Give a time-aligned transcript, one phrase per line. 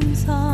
[0.00, 0.47] turns.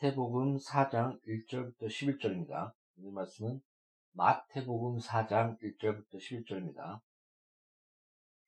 [0.00, 2.72] 마태복음 4장 1절부터 11절입니다.
[2.96, 3.60] 이 말씀은
[4.12, 7.00] 마태복음 4장 1절부터 11절입니다.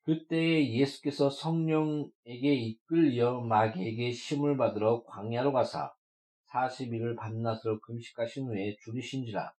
[0.01, 5.93] 그때 예수께서 성령에게 이끌려 마귀에게 심을 받으러 광야로 가사
[6.49, 9.53] 40일을 밤낮으로 금식하신 후에 죽으신지라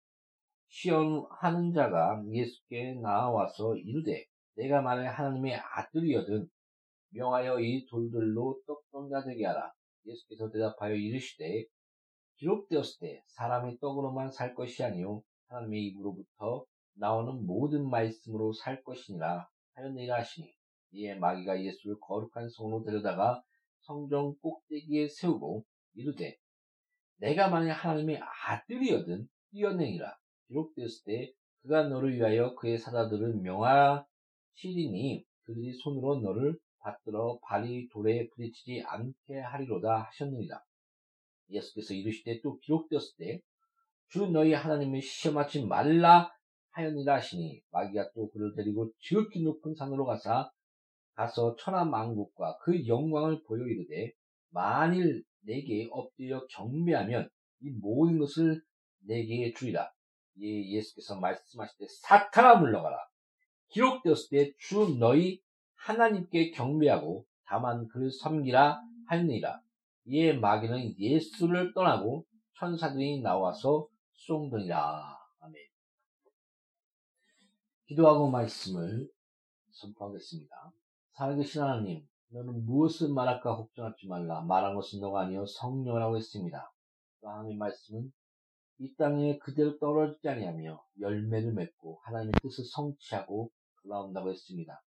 [0.66, 4.24] 시험하는 자가 예수께 나와서 이르되
[4.56, 6.48] 내가 만일 하나님의 아들이여든
[7.10, 9.72] 명하여 이 돌들로 떡don자 되게 하라.
[10.06, 11.64] 예수께서 대답하여 이르시되
[12.36, 16.64] 기록되었을 때 사람이 떡으로만 살 것이 아니요 하나님의 입으로부터
[16.94, 20.52] 나오는 모든 말씀으로 살 것이니라 하였느니라 하시니
[20.92, 23.42] 이에 마귀가 예수를 거룩한 성으로 데려다가
[23.80, 25.64] 성정 꼭대기에 세우고
[25.94, 26.36] 이르되
[27.16, 30.16] 내가 만약 하나님의 아들이여든 뛰어내리라
[30.48, 31.32] 기록되었을 때
[31.62, 40.02] 그가 너를 위하여 그의 사자들을 명하시리니 그들이 손으로 너를 받들어 발이 돌에 부딪히지 않게 하리로다
[40.08, 40.62] 하셨느니라.
[41.50, 43.40] 예수께서 이르시되 또 기록되었을 때
[44.08, 46.30] 주 너희 하나님을 시험하지 말라
[46.70, 50.50] 하였느라 하시니 마귀가 또 그를 데리고 지극히 높은 산으로 가사
[51.14, 54.12] 가서 천하 만국과 그 영광을 보여 이르되
[54.50, 57.28] 만일 내게 엎드려 경배하면
[57.62, 58.62] 이 모든 것을
[59.06, 59.90] 내게 주리라.
[60.40, 60.46] 예,
[60.76, 62.96] 예수께서 말씀하실 때 사탄아 물러가라.
[63.70, 65.40] 기록되었을 때 주 너희
[65.76, 69.60] 하나님께 경배하고 다만 그를 섬기라 하느니라.
[70.06, 72.26] 이에 마귀는 예수를 떠나고
[72.58, 75.18] 천사들이 나와서 颂더니라.
[75.40, 75.54] 아멘.
[77.86, 79.08] 기도하고 말씀을
[79.72, 80.72] 선포하겠습니다.
[81.12, 84.42] 살아계신 하나님, 너는 무엇을 말할까 걱정하지 말라.
[84.42, 86.72] 말한 것은 너가 아니요 성령이라고 했습니다.
[87.20, 88.12] 또 하나님의 말씀은
[88.78, 93.50] 이 땅에 그대로 떨어지지 아니하며 열매를 맺고 하나님의 뜻을 성취하고
[93.82, 94.82] 돌아온다고 했습니다.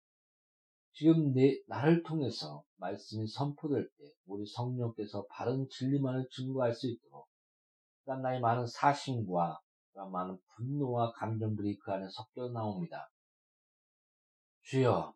[0.96, 7.28] 지금 내, 나를 통해서 말씀이 선포될 때 우리 성령께서 바른 진리만을 증거할 수 있도록
[8.04, 9.60] 그러한 나의 많은 사심과
[9.92, 13.10] 그러한 많은 분노와 감정들이 그 안에 섞여 나옵니다.
[14.62, 15.14] 주여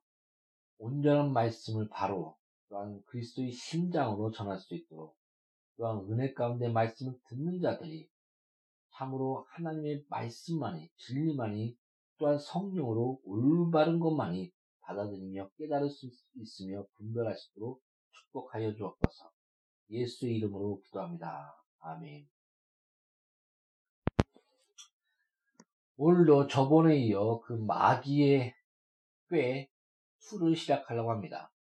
[0.77, 2.37] 온전한 말씀을 바로
[2.69, 5.17] 또한 그리스도의 심장으로 전할 수 있도록
[5.79, 8.07] 또한 은혜 가운데 말씀을 듣는 자들이
[8.97, 11.75] 참으로 하나님의 말씀만이 진리만이
[12.19, 14.53] 또한 성령으로 올바른 것만이
[14.91, 19.31] 받아들이며 깨달을 수 있으며 분별할 수 있도록 축복하여 주옵소서.
[19.91, 21.55] 예수의 이름으로 기도합니다.
[21.81, 22.29] 아멘.
[25.97, 28.55] 오늘도 저번에 이어 그 마귀의
[29.29, 29.71] 꽤
[30.19, 31.53] 수를 시작하려고 합니다.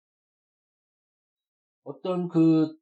[1.84, 2.76] 어떤 그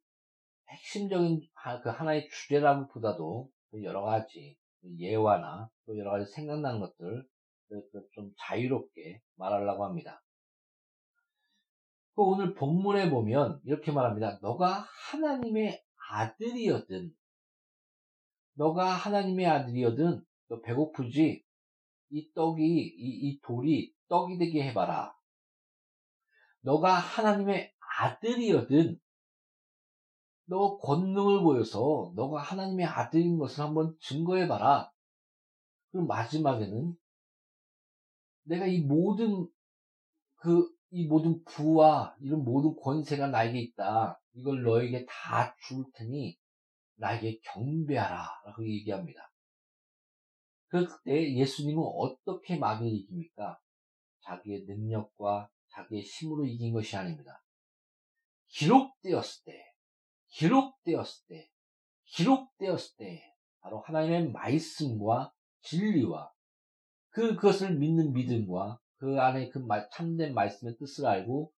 [0.69, 1.41] 핵심적인
[1.83, 4.57] 그 하나의 주제라기보다도 그 여러 가지
[4.99, 7.27] 예화나 또 여러 가지 생각나는 것들
[8.13, 10.21] 좀 자유롭게 말하려고 합니다.
[12.17, 14.39] 그 오늘 본문에 보면 이렇게 말합니다.
[14.41, 15.79] 너가 하나님의
[16.09, 17.15] 아들이었든,
[18.55, 21.45] 너가 하나님의 아들이었든, 너 배고프지?
[22.09, 25.15] 이 떡이, 이, 이 돌이 떡이 되게 해봐라.
[26.61, 28.99] 너가 하나님의 아들이었든,
[30.45, 34.91] 너 권능을 보여서 너가 하나님의 아들인 것을 한번 증거해봐라.
[35.91, 36.97] 그리고 마지막에는
[38.45, 39.47] 내가 이 모든
[40.37, 44.19] 그 이 모든 부와 이런 모든 권세가 나에게 있다.
[44.33, 46.35] 이걸 너에게 다 줄 테니
[46.95, 48.27] 나에게 경배하라.
[48.45, 49.31] 라고 얘기합니다.
[50.69, 53.59] 그때 예수님은 어떻게 마귀를 이깁니까?
[54.21, 57.43] 자기의 능력과 자기의 힘으로 이긴 것이 아닙니다.
[58.47, 59.73] 기록되었을 때,
[60.29, 61.51] 기록되었을 때,
[62.05, 66.33] 기록되었을 때, 바로 하나님의 말씀과 진리와
[67.09, 71.51] 그, 그것을 믿는 믿음과 그 안에 그 참된 말씀의 뜻을 알고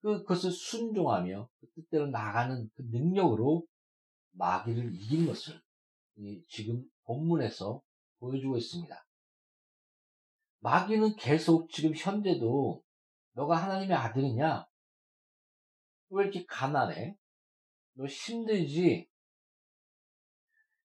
[0.00, 3.66] 그, 그것을 순종하며 그 뜻대로 나가는 그 능력으로
[4.32, 5.60] 마귀를 이긴 것을
[6.48, 7.82] 지금 본문에서
[8.18, 9.06] 보여주고 있습니다.
[10.60, 12.82] 마귀는 계속 지금 현재도
[13.32, 14.66] 너가 하나님의 아들이냐?
[16.10, 17.16] 왜 이렇게 가난해?
[17.94, 19.08] 너 힘들지?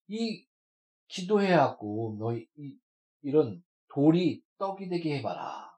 [0.08, 0.46] 이
[1.08, 2.78] 기도해갖고 너 이,
[3.22, 3.64] 이런
[3.94, 5.69] 돌이 떡이 되게 해봐라.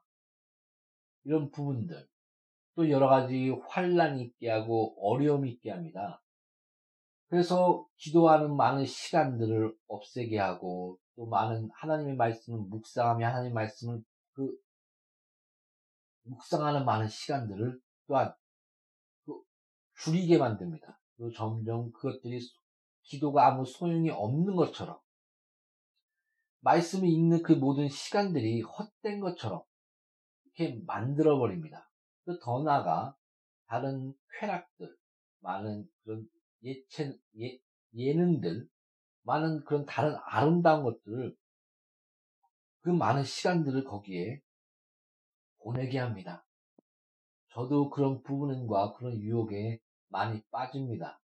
[1.24, 2.08] 이런 부분들.
[2.74, 6.22] 또 여러 가지 환란이 있게 하고 어려움이 있게 합니다.
[7.28, 14.02] 그래서 기도하는 많은 시간들을 없애게 하고 또 많은 하나님의 말씀을 묵상하며 하나님의 말씀을
[14.32, 14.54] 그
[16.24, 18.34] 묵상하는 많은 시간들을 또한
[19.24, 19.34] 그
[19.96, 20.98] 줄이게 만듭니다.
[21.18, 22.40] 또 점점 그것들이
[23.02, 24.98] 기도가 아무 소용이 없는 것처럼
[26.60, 29.62] 말씀을 읽는 그 모든 시간들이 헛된 것처럼
[30.54, 31.90] 이렇게 만들어 버립니다.
[32.42, 33.16] 더 나아가
[33.66, 34.94] 다른 쾌락들,
[35.40, 36.28] 많은 그런
[36.62, 37.58] 예체, 예,
[37.94, 38.68] 예능들,
[39.22, 41.36] 많은 그런 다른 아름다운 것들을
[42.82, 44.40] 그 많은 시간들을 거기에
[45.58, 46.44] 보내게 합니다.
[47.52, 51.20] 저도 그런 부분과 그런 유혹에 많이 빠집니다.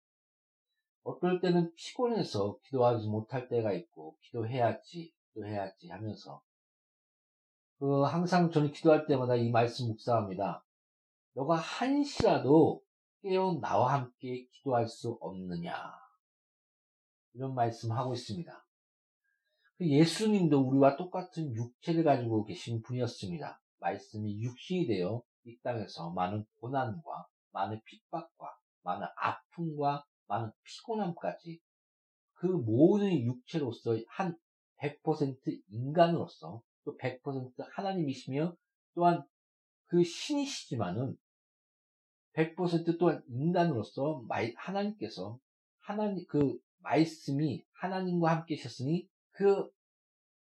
[1.03, 6.41] 어떨 때는 피곤해서 기도하지 못할 때가 있고, 기도해야지, 기도해야지 하면서,
[7.83, 10.63] 그, 항상 저는 기도할 때마다 이 말씀 묵상합니다.
[11.33, 12.81] 너가 한시라도
[13.21, 15.93] 깨어 나와 함께 기도할 수 없느냐.
[17.33, 18.65] 이런 말씀 하고 있습니다.
[19.77, 23.61] 그 예수님도 우리와 똑같은 육체를 가지고 계신 분이었습니다.
[23.79, 31.59] 말씀이 육신이 되어 이 땅에서 많은 고난과 많은 핍박과 많은 아픔과 많은 피곤함까지
[32.35, 34.37] 그 모든 육체로서 한
[34.77, 38.55] 100% 인간으로서 또 100% 하나님이시며
[38.95, 39.23] 또한
[39.85, 41.17] 그 신이시지만은
[42.33, 44.25] 100% 또한 인간으로서
[44.55, 45.39] 하나님께서
[45.79, 49.69] 하나님 그 말씀이 하나님과 함께 하셨으니 그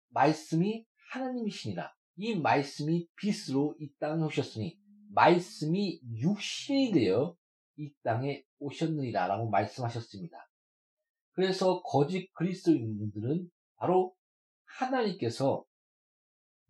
[0.09, 1.93] 말씀이 하나님이시니라.
[2.17, 4.77] 이 말씀이 빛으로 이 땅에 오셨으니
[5.13, 7.35] 말씀이 육신이 되어
[7.77, 10.37] 이 땅에 오셨느니라 라고 말씀하셨습니다.
[11.31, 14.13] 그래서 거짓 그리스도인들은 바로
[14.65, 15.63] 하나님께서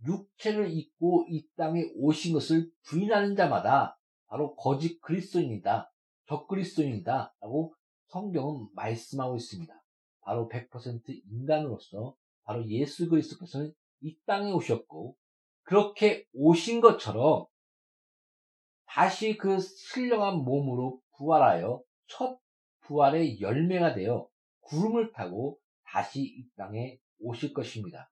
[0.05, 5.91] 육체를 입고 이 땅에 오신 것을 부인하는 자마다 바로 거짓 그리스도인이다.
[6.27, 7.35] 적그리스도인이다.
[7.41, 7.75] 라고
[8.07, 9.73] 성경은 말씀하고 있습니다.
[10.21, 11.01] 바로 100%
[11.31, 15.15] 인간으로서 바로 예수 그리스도께서는 이 땅에 오셨고
[15.63, 17.45] 그렇게 오신 것처럼
[18.85, 22.39] 다시 그 신령한 몸으로 부활하여 첫
[22.81, 24.27] 부활의 열매가 되어
[24.61, 28.09] 구름을 타고 다시 이 땅에 오실 것입니다.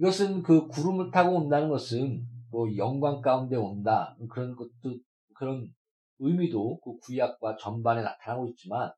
[0.00, 4.96] 이것은 그 구름을 타고 온다는 것은 뭐 영광 가운데 온다 그런 것도
[5.34, 5.72] 그런
[6.18, 8.92] 의미도 그 구약과 전반에 나타나고 있지만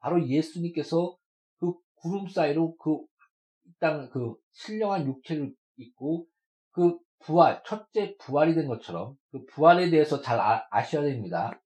[0.00, 1.16] 바로 예수님께서
[1.58, 6.26] 그 구름 사이로 그땅그 신령한 육체를 입고
[6.72, 11.58] 그 부활 첫째 부활이 된 것처럼 그 부활에 대해서 잘 아, 셔야 됩니다.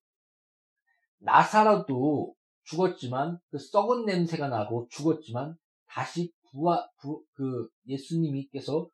[1.19, 2.33] 나사로도
[2.63, 5.57] 죽었지만 그 썩은 냄새가 나고 죽었지만
[5.87, 8.89] 다시 부활 부, 그 예수님께서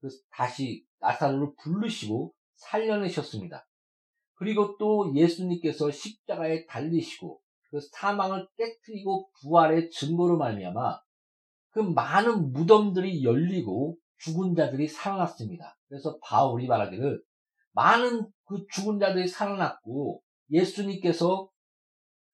[0.00, 3.66] 그 다시 나사로를 부르시고 살려내셨습니다.
[4.34, 11.00] 그리고 또 예수님께서 십자가에 달리시고 그 사망을 깨뜨리고 부활의 증거로 말미암아
[11.70, 15.76] 그 많은 무덤들이 열리고 죽은 자들이 살아났습니다.
[15.88, 17.22] 그래서 바울이 말하기를
[17.72, 21.50] 많은 그 죽은 자들이 살아났고 예수님께서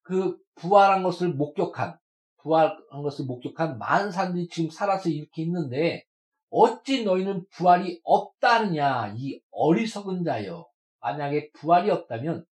[0.01, 1.97] 그 부활한 것을 목격한
[2.43, 6.03] 부활한 것을 목격한 많은 사람들이 지금 살아서 이렇게 있는데
[6.49, 10.67] 어찌 너희는 부활이 없다느냐 이 어리석은 자여
[10.99, 12.45] 만약에 부활이 없다면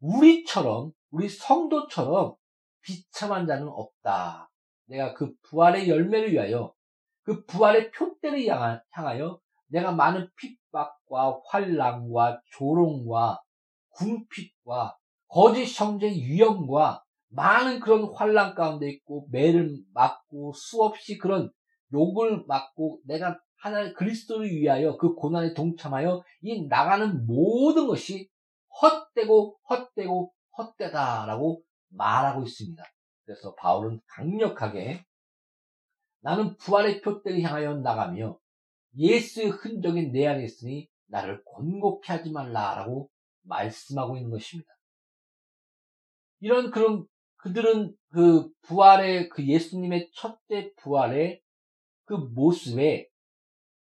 [0.00, 2.34] 우리처럼 우리 성도처럼
[2.82, 4.50] 비참한 자는 없다.
[4.86, 6.74] 내가 그 부활의 열매를 위하여
[7.22, 8.44] 그 부활의 표대를
[8.90, 13.40] 향하여 내가 많은 핍박과 환란과 조롱과
[13.90, 14.98] 궁핍과
[15.28, 17.03] 거짓 형제의 위험과
[17.34, 21.50] 많은 그런 환란 가운데 있고 매를 맞고 수없이 그런
[21.92, 28.28] 욕을 맞고 내가 하나님 그리스도를 위하여 그 고난에 동참하여 이 나가는 모든 것이
[28.82, 32.82] 헛되고 헛되고 헛되다라고 말하고 있습니다.
[33.24, 35.04] 그래서 바울은 강력하게
[36.20, 38.38] 나는 부활의 표대를 향하여 나가며
[38.96, 43.10] 예수의 흔적이 내 안에 있으니 나를 곤곡해 하지 말라라고
[43.42, 44.72] 말씀하고 있는 것입니다.
[46.40, 47.06] 이런 그런
[47.44, 51.40] 그들은 그 부활의 그 예수님의 첫째 부활의
[52.04, 53.08] 그 모습에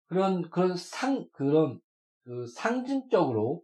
[0.07, 1.81] 그런 그런 상 그런
[2.25, 3.63] 그 상징적으로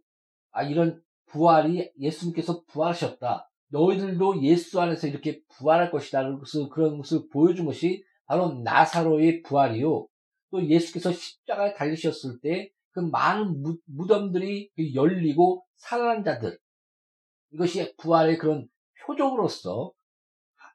[0.51, 3.49] 아 이런 부활이 예수님께서 부활하셨다.
[3.69, 6.23] 너희들도 예수 안에서 이렇게 부활할 것이다.
[6.71, 10.07] 그런 것을 보여준 것이 바로 나사로의 부활이요.
[10.51, 16.57] 또 예수께서 십자가에 달리셨을 때 그 많은 무덤들이 열리고 살아난 자들
[17.51, 18.67] 이것이 부활의 그런
[19.05, 19.91] 표적으로서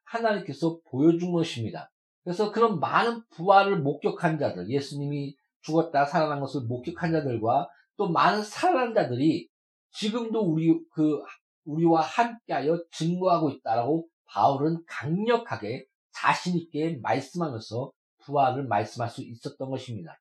[0.04, 1.90] 하나님께서 보여준 것입니다.
[2.24, 8.94] 그래서 그런 많은 부활을 목격한 자들, 예수님이 죽었다 살아난 것을 목격한 자들과 또 많은 살아난
[8.94, 9.48] 자들이
[9.92, 11.22] 지금도 우리 그
[11.64, 20.18] 우리와 함께하여 증거하고 있다라고 바울은 강력하게 자신 있게 말씀하면서 부활을 말씀할 수 있었던 것입니다.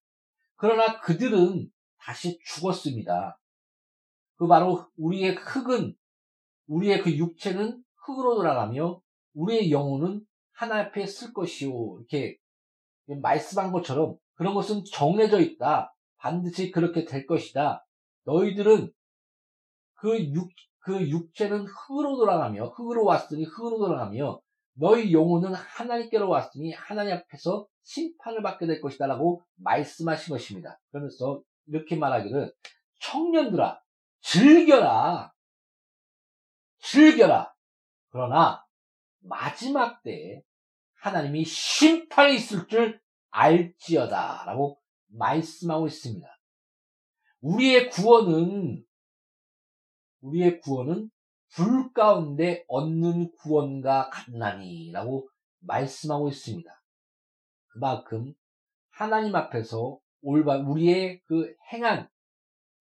[0.55, 1.69] 그러나 그들은
[1.99, 3.37] 다시 죽었습니다.
[4.35, 5.95] 그 바로 우리의 흙은
[6.67, 9.01] 우리의 그 육체는 흙으로 돌아가며
[9.33, 12.37] 우리의 영혼은 하나 앞에 쓸 것이요 이렇게
[13.07, 15.93] 말씀한 것처럼 그런 것은 정해져 있다.
[16.17, 17.85] 반드시 그렇게 될 것이다.
[18.23, 18.91] 너희들은
[19.95, 24.39] 그 육, 그 육체는 흙으로 돌아가며 흙으로 왔으니 흙으로 돌아가며
[24.73, 30.79] 너희 영혼은 하나님께로 왔으니 하나님 앞에서 심판을 받게 될 것이다 라고 말씀하신 것입니다.
[30.89, 32.53] 그러면서 이렇게 말하기를
[32.99, 33.81] 청년들아
[34.21, 35.31] 즐겨라
[36.79, 37.54] 즐겨라
[38.15, 38.65] 그러나
[39.19, 40.41] 마지막 때에
[41.01, 46.25] 하나님이 심판이 있을 줄 알지어다 라고 말씀하고 있습니다.
[47.41, 48.85] 우리의 구원은
[50.21, 51.11] 우리의 구원은
[51.55, 55.27] 불 가운데 얻는 구원과 같나니라고
[55.59, 56.71] 말씀하고 있습니다.
[57.67, 58.33] 그만큼
[58.91, 62.07] 하나님 앞에서 올바 우리의 그 행한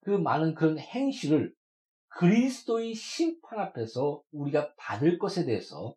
[0.02, 1.52] 그 많은 그런 행실을
[2.16, 5.94] 그리스도의 심판 앞에서 우리가 받을 것에 대해서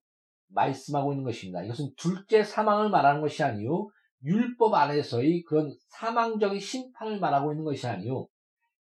[0.50, 1.63] 말씀하고 있는 것입니다.
[1.63, 3.89] 이것은 둘째 사망을 말하는 것이 아니요
[4.24, 8.27] 율법 안에서의 그런 사망적인 심판을 말하고 있는 것이 아니요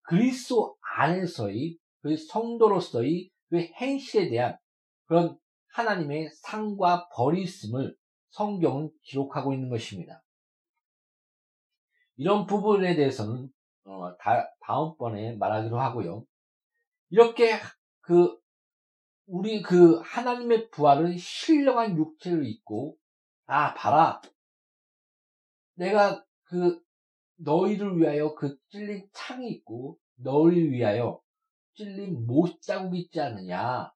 [0.02, 4.58] 그리스도 안에서의 그 성도로서의 그 행실에 대한
[5.06, 5.38] 그런
[5.74, 7.96] 하나님의 상과 벌이 있음을
[8.30, 10.24] 성경은 기록하고 있는 것입니다.
[12.16, 13.50] 이런 부분에 대해서는
[13.86, 16.26] 어, 다, 다음번에 말하기로 하고요.
[17.10, 17.60] 이렇게
[18.02, 18.40] 그
[19.26, 22.98] 우리 그 하나님의 부활은 신령한 육체를 입고
[23.46, 24.22] 아 봐라
[25.76, 26.82] 내가 그
[27.38, 31.22] 너희를 위하여 그 찔린 창이 있고 너희를 위하여
[31.76, 33.92] 찔린 못자국이 있지 않느냐.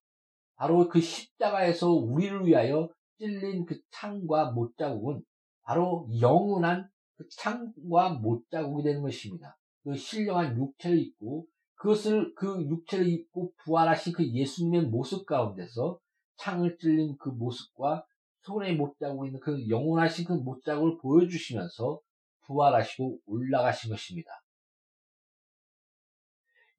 [0.55, 5.22] 바로 그 십자가에서 우리를 위하여 찔린 그 창과 못자국은
[5.63, 9.58] 바로 영원한 그 창과 못자국이 되는 것입니다.
[9.84, 11.46] 그 신령한 육체를 입고
[11.83, 15.99] 그것을 그 육체를 입고 부활하신 그 예수님의 모습 가운데서
[16.37, 18.05] 창을 찔린 그 모습과
[18.43, 21.99] 손에 못자국이 있는 그 영원하신 그 못자국을 보여주시면서
[22.45, 24.31] 부활하시고 올라가신 것입니다.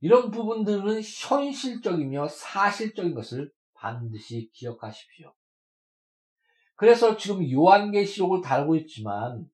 [0.01, 5.35] 이런 부분들은 현실적이며 사실적인 것을 반드시 기억하십시오.
[6.77, 9.45] 그래서 지금 요한계시록을 다루고 있지만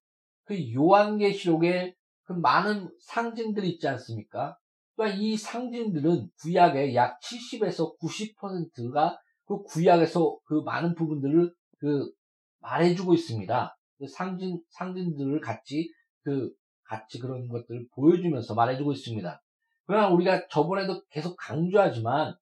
[0.45, 4.57] 그 요한계시록에 그 많은 상징들이 있지 않습니까?
[5.00, 12.12] 또한 이 상징들은 구약의 약 70에서 90%가 그 구약에서 그 많은 부분들을 그
[12.59, 13.78] 말해주고 있습니다.
[13.97, 15.90] 그 상징, 상징들을 같이
[16.23, 16.52] 그,
[16.83, 19.42] 같이 그런 것들을 보여주면서 말해주고 있습니다.
[19.87, 22.37] 그러나 우리가 저번에도 계속 강조하지만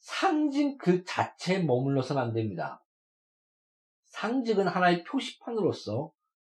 [0.00, 2.84] 상징 그 자체에 머물러서는 안 됩니다.
[4.06, 6.10] 상징은 하나의 표시판으로서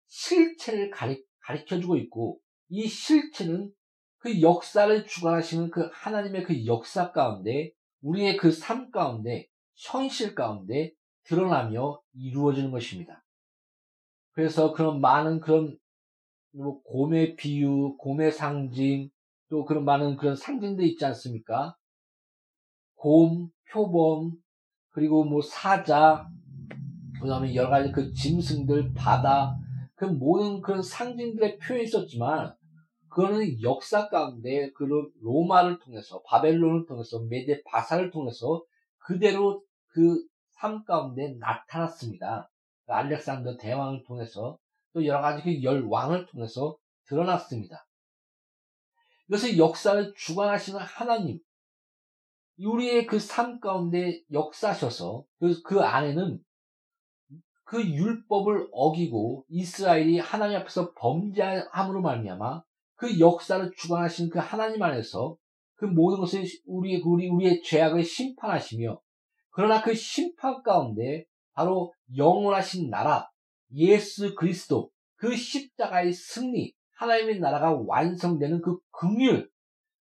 [0.07, 3.73] 실체를 가리, 가르쳐주고 있고 이 실체는
[4.21, 11.99] 그 역사를 주관하시는 그 하나님의 그 역사 가운데 우리의 그 삶 가운데 현실 가운데 드러나며
[12.13, 13.23] 이루어지는 것입니다.
[14.33, 15.77] 그래서 그런 많은 그런
[16.53, 19.09] 뭐 곰의 비유, 곰의 상징,
[19.49, 21.75] 또 그런 많은 그런 상징도 있지 않습니까?
[22.95, 24.33] 곰, 표범,
[24.89, 26.29] 그리고 뭐 사자,
[27.19, 29.57] 그 다음에 여러 가지 그 짐승들, 바다,
[29.95, 32.55] 그 모든 그런 상징들의 표현이 있었지만,
[33.11, 34.87] 그거는 역사 가운데 그
[35.21, 38.63] 로마를 통해서, 바벨론을 통해서, 메데 바사를 통해서
[38.99, 42.51] 그대로 그 삶 가운데 나타났습니다.
[42.85, 44.59] 그 알렉산더 대왕을 통해서
[44.93, 47.87] 또 여러 가지 그 열 왕을 통해서 드러났습니다.
[49.27, 51.39] 이것을 역사를 주관하시는 하나님,
[52.59, 56.39] 우리의 그 삶 가운데 역사셔서 그, 그 안에는
[57.63, 62.61] 그 율법을 어기고 이스라엘이 하나님 앞에서 범죄함으로 말미암아
[63.01, 65.35] 그 역사를 주관하시는 그 하나님 안에서
[65.73, 69.01] 그 모든 것을 우리 우리 우리의 죄악을 심판하시며
[69.49, 73.27] 그러나 그 심판 가운데 바로 영원하신 나라
[73.73, 79.49] 예수 그리스도 그 십자가의 승리 하나님의 나라가 완성되는 그 긍휼,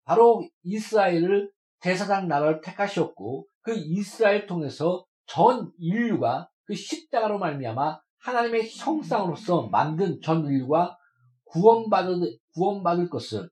[0.04, 9.68] 바로 이스라엘을 대사장 나라를 택하셨고 그 이스라엘 통해서 전 인류가 그 십자가로 말미암아 하나님의 형상으로서
[9.68, 10.96] 만든 전 인류가
[11.44, 13.50] 구원받을 구원받을 것을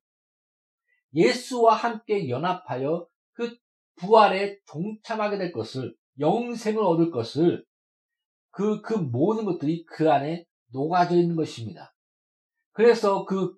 [1.12, 3.56] 예수와 함께 연합하여 그
[3.96, 7.64] 부활에 동참하게 될 것을 영생을 얻을 것을
[8.50, 11.94] 그, 그 모든 것들이 그 안에 녹아져 있는 것입니다.
[12.72, 13.54] 그래서 그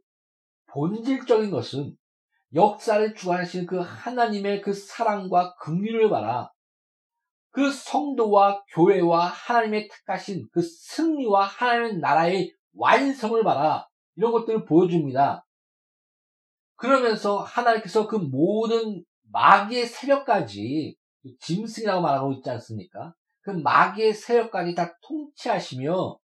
[0.66, 1.96] 본질적인 것은
[2.54, 6.50] 역사를 주관하시는 그 하나님의 그 사랑과 긍휼을 봐라.
[7.50, 13.88] 그 성도와 교회와 하나님의 택하신 그 승리와 하나님의 나라의 완성을 봐라.
[14.16, 15.46] 이런 것들을 보여줍니다.
[16.76, 20.96] 그러면서 하나님께서 그 모든 마귀의 세력까지
[21.40, 23.14] 짐승이라고 말하고 있지 않습니까?
[23.40, 26.18] 그 마귀의 세력까지 다 통치하시며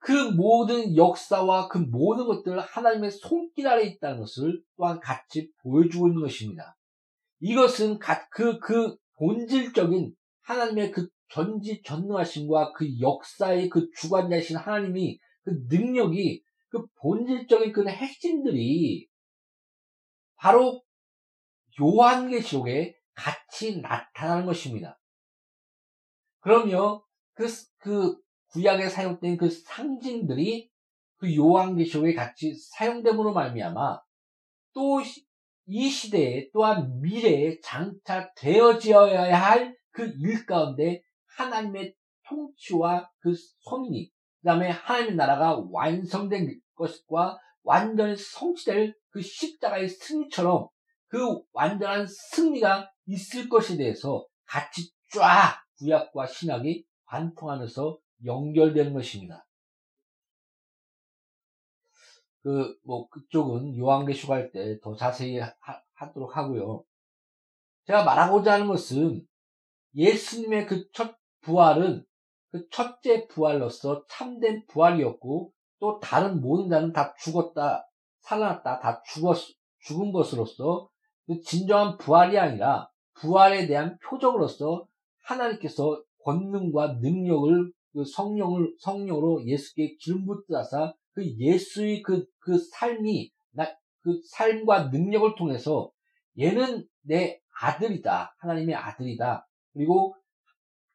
[0.00, 6.22] 그 모든 역사와 그 모든 것들을 하나님의 손길 아래 있다는 것을 또한 같이 보여주고 있는
[6.22, 6.76] 것입니다.
[7.40, 7.98] 이것은
[8.30, 16.86] 그, 그 본질적인 하나님의 그 전지 전능하심과 그 역사의 그 주관자이신 하나님이 그 능력이 그
[17.00, 19.08] 본질적인 그 핵심들이
[20.36, 20.82] 바로
[21.80, 25.00] 요한계시록에 같이 나타나는 것입니다.
[26.40, 27.00] 그러면
[27.32, 27.46] 그,
[27.78, 30.70] 그 구약에 사용된 그 상징들이
[31.16, 34.00] 그 요한계시록에 같이 사용됨으로 말미암아
[34.74, 35.00] 또
[35.70, 41.02] 이 시대에 또한 미래에 장착되어져야 할 그 일 가운데
[41.36, 41.94] 하나님의
[42.26, 50.68] 통치와 그 섭리, 그 다음에 하나님의 나라가 완성된 것과 완전히 성취될 그 십자가의 승리처럼
[51.08, 59.46] 그 완전한 승리가 있을 것에 대해서 같이 쫙 구약과 신약이 관통하면서 연결되는 것입니다.
[62.42, 65.52] 그, 뭐, 그쪽은 요한계시록 할 때 더 자세히 하,
[65.94, 66.84] 하도록 하고요.
[67.86, 69.26] 제가 말하고자 하는 것은
[69.94, 72.04] 예수님의 그 첫 부활은
[72.50, 77.88] 그 첫째 부활로서 참된 부활이었고 또 다른 모든 자는 다 죽었다,
[78.20, 79.36] 살아났다, 다 죽었,
[79.80, 80.88] 죽은 것으로서
[81.26, 84.86] 그 진정한 부활이 아니라 부활에 대한 표적으로서
[85.24, 93.66] 하나님께서 권능과 능력을 그 성령을 성령으로 예수께 기름 붓다사 그 예수의 그, 그 삶이 나,
[94.02, 95.90] 그 삶과 능력을 통해서
[96.38, 98.36] 얘는 내 아들이다.
[98.38, 99.48] 하나님의 아들이다.
[99.72, 100.14] 그리고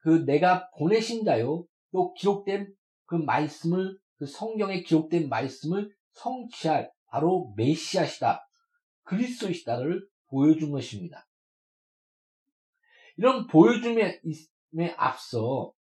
[0.03, 2.73] 그 내가 보내신 자요 또 기록된
[3.05, 8.45] 그 말씀을 그 성경에 기록된 말씀을 성취할 바로 메시아시다
[9.03, 11.25] 그리스도이시다를 보여준 것입니다.
[13.15, 14.19] 이런 보여줌에
[14.97, 15.71] 앞서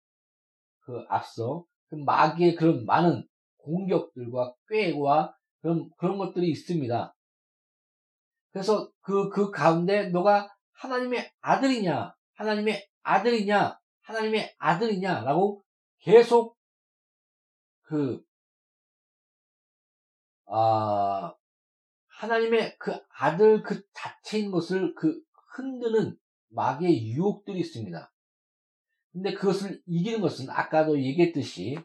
[0.80, 7.12] 그 앞서 그 마귀의 그런 많은 공격들과 꾀와 그런 그런 것들이 있습니다.
[8.52, 13.81] 그래서 그, 그 가운데 너가 하나님의 아들이냐, 하나님의 아들이냐,
[14.12, 15.64] 하나님의 아들이냐라고
[16.00, 16.58] 계속
[17.82, 18.22] 그,
[20.46, 21.34] 아,
[22.08, 25.20] 하나님의 그 아들 그 자체인 것을 그
[25.56, 26.16] 흔드는
[26.50, 28.12] 마귀의 유혹들이 있습니다.
[29.12, 31.78] 근데 그것을 이기는 것은 아까도 얘기했듯이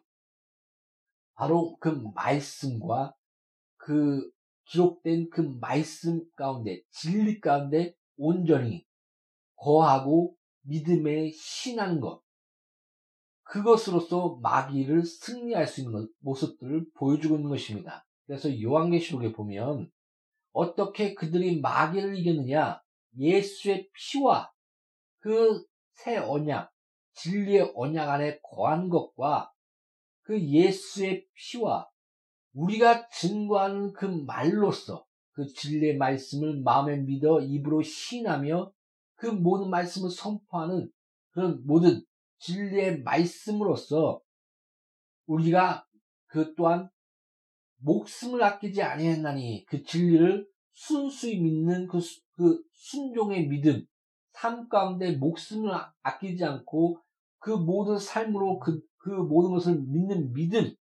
[1.34, 3.14] 바로 그 말씀과
[3.78, 4.30] 그
[4.66, 8.86] 기록된 그 말씀 가운데 진리 가운데 온전히
[9.56, 10.37] 거하고
[10.68, 12.22] 믿음에 신하는 것
[13.44, 18.06] 그것으로서 마귀를 승리할 수 있는 모습들을 보여주고 있는 것입니다.
[18.26, 19.90] 그래서 요한계시록에 보면
[20.52, 22.82] 어떻게 그들이 마귀를 이겼느냐?
[23.18, 24.52] 예수의 피와
[25.20, 25.66] 그
[25.98, 26.72] 새 언약,
[27.14, 29.52] 진리의 언약 안에 거한 것과
[30.22, 31.90] 그 예수의 피와
[32.54, 38.72] 우리가 증거하는 그 말로서 그 진리의 말씀을 마음에 믿어 입으로 신하며
[39.18, 40.90] 그 모든 말씀을 선포하는
[41.32, 42.04] 그런 모든
[42.40, 44.22] 진리의 말씀으로서
[45.26, 45.86] 우리가
[46.28, 46.90] 그 또한
[47.80, 52.00] 목숨을 아끼지 아니했나니 그 진리를 순수히 믿는 그,
[52.34, 53.86] 그 순종의 믿음,
[54.34, 57.02] 삶 가운데 목숨을 아, 아끼지 않고
[57.40, 60.76] 그 모든 삶으로 그, 그 모든 것을 믿는 믿음,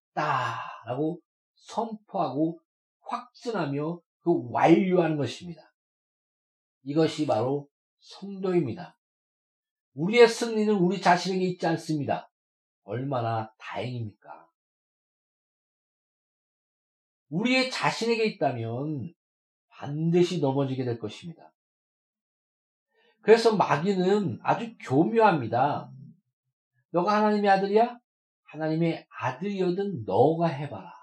[1.56, 2.60] 선포하고
[3.02, 5.74] 확증하며 그 완료하는 것입니다.
[6.84, 8.98] 이것이 바로 성도입니다.
[9.94, 12.30] 우리의 승리는 우리 자신에게 있지 않습니다.
[12.84, 14.50] 얼마나 다행입니까?
[17.30, 19.14] 우리의 자신에게 있다면
[19.70, 21.54] 반드시 넘어지게 될 것입니다.
[23.22, 25.90] 그래서 마귀는 아주 교묘합니다.
[26.90, 27.98] 너가 하나님의 아들이야?
[28.44, 30.97] 하나님의 아들이어든 너가 해봐라.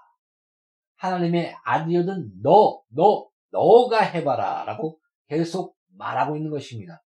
[0.97, 4.65] 하나님의 아들이어든 너, 너, 너가 해봐라.
[4.65, 7.03] 라고 계속 말하고 있는 것입니다.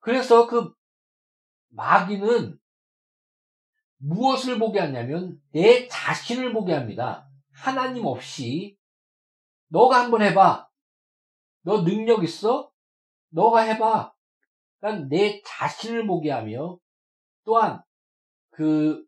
[0.00, 0.72] 그래서 그
[1.68, 2.58] 마귀는
[3.98, 7.28] 무엇을 보게 하냐면 내 자신을 보게 합니다.
[7.52, 8.78] 하나님 없이
[9.68, 10.68] 너가 한번 해봐.
[11.62, 12.70] 너 능력 있어?
[13.30, 14.14] 너가 해봐.
[14.80, 16.78] 그러니까 내 자신을 보게 하며
[17.44, 17.82] 또한
[18.50, 19.04] 그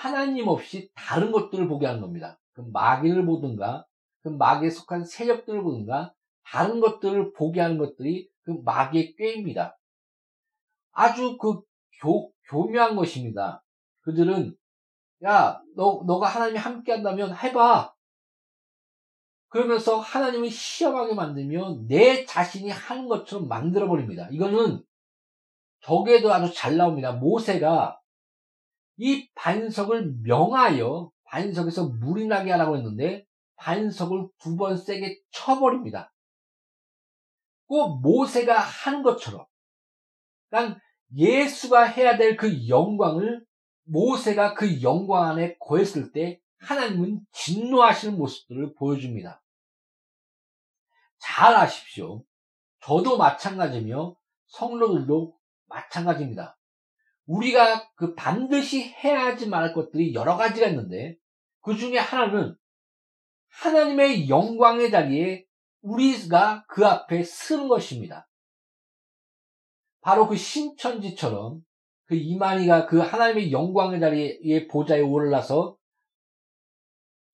[0.00, 2.40] 하나님 없이 다른 것들을 보게 하는 겁니다.
[2.54, 3.84] 그 마귀를 보든가
[4.22, 9.78] 그 마귀에 속한 세력들을 보든가 다른 것들을 보게 하는 것들이 그 마귀의 꾀입니다.
[10.92, 11.60] 아주 그
[12.00, 13.62] 교, 교묘한 것입니다.
[14.00, 14.56] 그들은
[15.24, 17.92] 야, 너, 너가 하나님이 함께 한다면 해봐.
[19.48, 24.28] 그러면서 하나님이 시험하게 만들면 내 자신이 하는 것처럼 만들어버립니다.
[24.30, 24.82] 이거는
[25.82, 27.12] 저에도 아주 잘 나옵니다.
[27.12, 27.99] 모세가
[28.96, 33.24] 이 반석을 명하여 반석에서 물이 나게 하라고 했는데
[33.56, 36.12] 반석을 두 번 세게 쳐버립니다.
[37.66, 39.46] 꼭 모세가 하는 것처럼,
[40.48, 40.80] 그러니까
[41.16, 43.44] 예수가 해야 될 그 영광을
[43.84, 49.42] 모세가 그 영광 안에 거했을 때 하나님은 진노하시는 모습들을 보여줍니다.
[51.18, 52.24] 잘 아십시오.
[52.82, 54.14] 저도 마찬가지며
[54.46, 56.58] 성로들도 마찬가지입니다.
[57.30, 61.16] 우리가 그 반드시 해야 하지 말할 것들이 여러 가지가 있는데
[61.60, 62.56] 그 중에 하나는
[63.50, 65.44] 하나님의 영광의 자리에
[65.82, 68.28] 우리가 그 앞에 서는 것입니다.
[70.00, 71.60] 바로 그 신천지처럼
[72.06, 75.76] 그 이만희가 그 하나님의 영광의 자리에 보좌에 올라서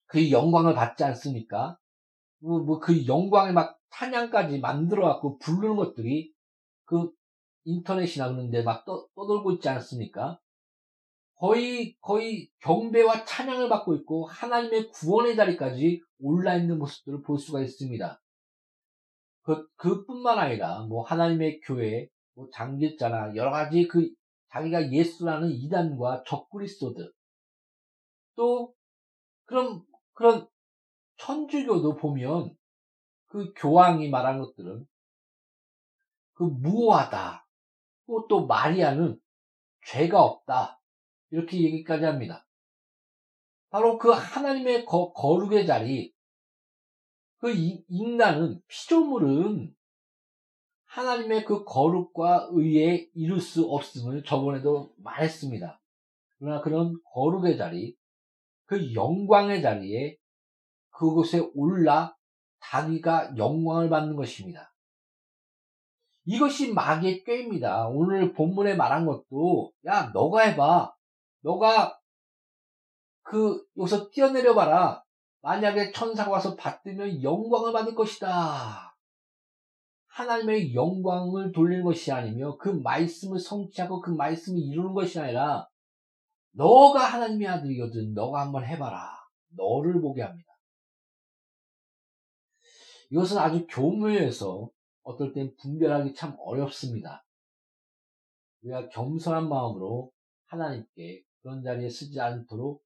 [0.06, 1.78] 그 영광을 받지 않습니까?
[2.40, 6.32] 뭐, 뭐그 영광의 막 찬양까지 만들어 갖고 부르는 것들이
[6.84, 7.10] 그
[7.66, 10.40] 인터넷이나 그런데 막 떠, 떠돌고 있지 않습니까?
[11.34, 18.22] 거의, 거의 경배와 찬양을 받고 있고 하나님의 구원의 자리까지 올라 있는 모습들을 볼 수가 있습니다.
[19.42, 24.08] 그, 그뿐만 아니라 뭐 하나님의 교회, 뭐 장길자나 여러 가지 그
[24.50, 27.12] 자기가 예수라는 이단과 적그리스도들
[28.36, 28.74] 또
[29.44, 30.46] 그런 그런
[31.18, 32.56] 천주교도 보면
[33.26, 34.86] 그 교황이 말한 것들은
[36.34, 37.45] 그 무호하다.
[38.06, 39.20] 또, 또 마리아는
[39.86, 40.80] 죄가 없다.
[41.30, 42.46] 이렇게 얘기까지 합니다.
[43.70, 46.14] 바로 그 하나님의 거, 거룩의 자리,
[47.38, 47.52] 그
[47.88, 49.74] 인간은 피조물은
[50.84, 55.80] 하나님의 그 거룩과 의에 이룰 수 없음을 저번에도 말했습니다.
[56.38, 57.96] 그러나 그런 거룩의 자리,
[58.64, 60.16] 그 영광의 자리에
[60.90, 62.16] 그곳에 올라
[62.60, 64.72] 자기가 영광을 받는 것입니다.
[66.26, 67.86] 이것이 마귀의 꾀입니다.
[67.86, 70.92] 오늘 본문에 말한 것도 야 너가 해봐.
[71.42, 71.98] 너가
[73.22, 75.02] 그 여기서 뛰어내려 봐라.
[75.42, 78.96] 만약에 천사가 와서 받들면 영광을 받을 것이다.
[80.08, 85.68] 하나님의 영광을 돌리는 것이 아니며 그 말씀을 성취하고 그 말씀을 이루는 것이 아니라
[86.52, 88.14] 너가 하나님의 아들이거든.
[88.14, 89.12] 너가 한번 해봐라.
[89.50, 90.52] 너를 보게 합니다.
[93.10, 94.68] 이것은 아주 교묘해서
[95.06, 97.24] 어떨 땐 분별하기 참 어렵습니다.
[98.62, 100.10] 우리가 겸손한 마음으로
[100.46, 102.82] 하나님께 그런 자리에 쓰지 않도록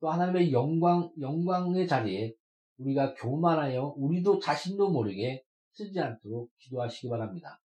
[0.00, 2.34] 또 하나님의 영광, 영광의 자리에
[2.76, 7.58] 우리가 교만하여 우리도 자신도 모르게 쓰지 않도록 기도하시기 바랍니다.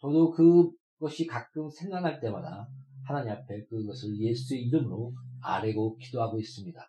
[0.00, 2.68] 저도 그것이 가끔 생각날 때마다
[3.04, 6.80] 하나님 앞에 그것을 예수의 이름으로 아뢰고 기도하고 있습니다.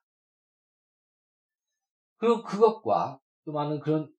[2.17, 4.11] 그리고 그것과 또 많은 그런,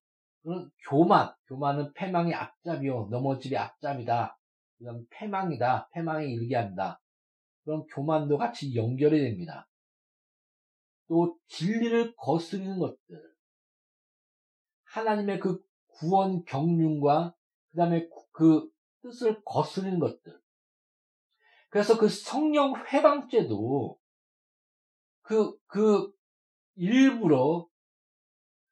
[0.89, 4.37] 교만, 교만은 패망의 앞잡이요, 넘어질의 앞잡이다.
[4.77, 7.01] 그 다음 패망이다, 패망에 이르게 한다.
[7.63, 9.69] 그런 교만도 같이 연결이 됩니다.
[11.07, 13.33] 또 진리를 거스르는 것들,
[14.85, 17.35] 하나님의 그 구원 경륜과
[17.71, 18.69] 그 다음에 그
[19.01, 20.39] 뜻을 거스르는 것들,
[21.69, 23.97] 그래서 그 성령 회방죄도
[25.21, 26.11] 그, 그
[26.75, 27.67] 일부러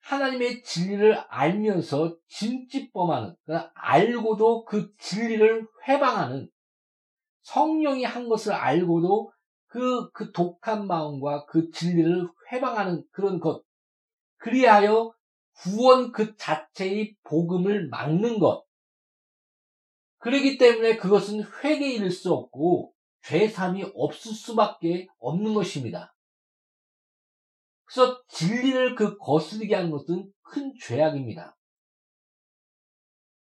[0.02, 6.50] 하나님의 진리를 알면서 진찌범하는, 그러니까 알고도 그 진리를 회방하는
[7.44, 9.32] 성령이 한 것을 알고도
[9.68, 13.64] 그, 그 독한 마음과 그 진리를 회방하는 그런 것.
[14.38, 15.14] 그리하여
[15.54, 18.66] 구원 그 자체의 복음을 막는 것.
[20.18, 26.14] 그러기 때문에 그것은 회개일 수 없고 죄삼이 없을 수밖에 없는 것입니다.
[27.94, 31.58] 그래서 진리를 그 거스르게 하는 것은 큰 죄악입니다.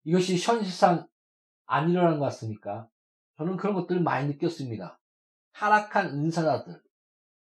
[0.04, 1.08] 이것이 현실상
[1.66, 2.88] 안 일어나는 것 같습니까?
[3.38, 5.00] 저는 그런 것들을 많이 느꼈습니다.
[5.54, 6.82] 타락한 은사자들,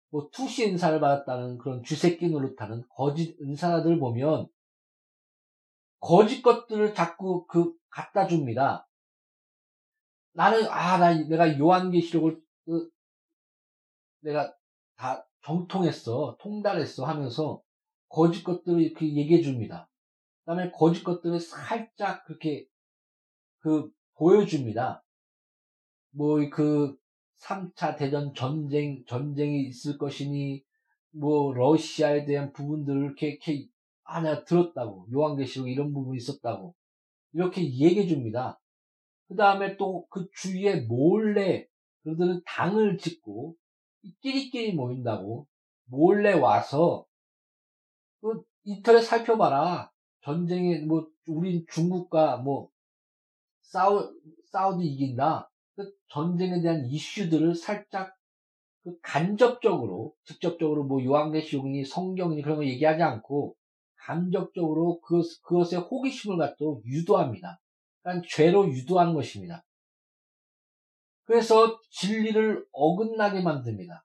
[0.09, 4.49] 뭐 투시 은사를 받았다는 그런 쥐새끼 노릇하는 거짓 은사자들 보면
[6.01, 8.88] 거짓 것들을 자꾸 그 갖다 줍니다.
[10.33, 12.90] 나는 아, 나 내가 요한계시록을 그,
[14.21, 14.55] 내가
[14.97, 17.62] 다 정통했어, 통달했어 하면서
[18.09, 19.88] 거짓 것들을 이렇게 얘기해 줍니다.
[20.40, 22.66] 그 다음에 거짓 것들을 살짝 그렇게
[23.61, 25.05] 그 보여줍니다.
[26.12, 26.96] 뭐 그
[27.40, 30.62] 3차 대전 전쟁 전쟁이 있을 것이니
[31.12, 33.38] 뭐 러시아에 대한 부분들을 이렇게,
[34.22, 36.74] 내가 들었다고 요한계시록 이런 부분이 있었다고
[37.33, 38.61] 이렇게 얘기해 줍니다.
[39.29, 41.66] 그 다음에 또 그 주위에 몰래
[42.03, 43.55] 그들은 당을 짓고
[44.21, 45.47] 끼리끼리 모인다고
[45.87, 47.07] 몰래 와서
[48.21, 49.91] 그 인터넷 살펴봐라.
[50.23, 52.71] 전쟁에 뭐 우린 중국과 뭐
[53.63, 54.13] 싸우
[54.53, 55.51] 싸우도 이긴다.
[55.77, 58.15] 그 전쟁에 대한 이슈들을 살짝
[58.83, 63.55] 그 간접적으로 직접적으로 뭐 요한계시록이니 성경이니 그런 거 얘기하지 않고
[63.97, 67.61] 간접적으로 그, 그것에 호기심을 갖도록 유도합니다.
[68.03, 69.63] 그러니까 죄로 유도하는 것입니다.
[71.31, 74.05] 그래서 진리를 어긋나게 만듭니다.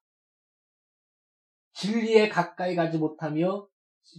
[1.73, 3.67] 진리에 가까이 가지 못하며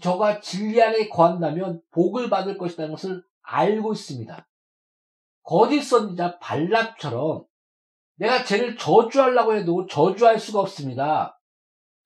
[0.03, 4.49] 저가 진리 안에 거한다면 복을 받을 것이라는 것을 알고 있습니다.
[5.45, 7.45] 거짓 선지자 발락처럼
[8.17, 11.41] 내가 쟤를 저주하려고 해도 저주할 수가 없습니다.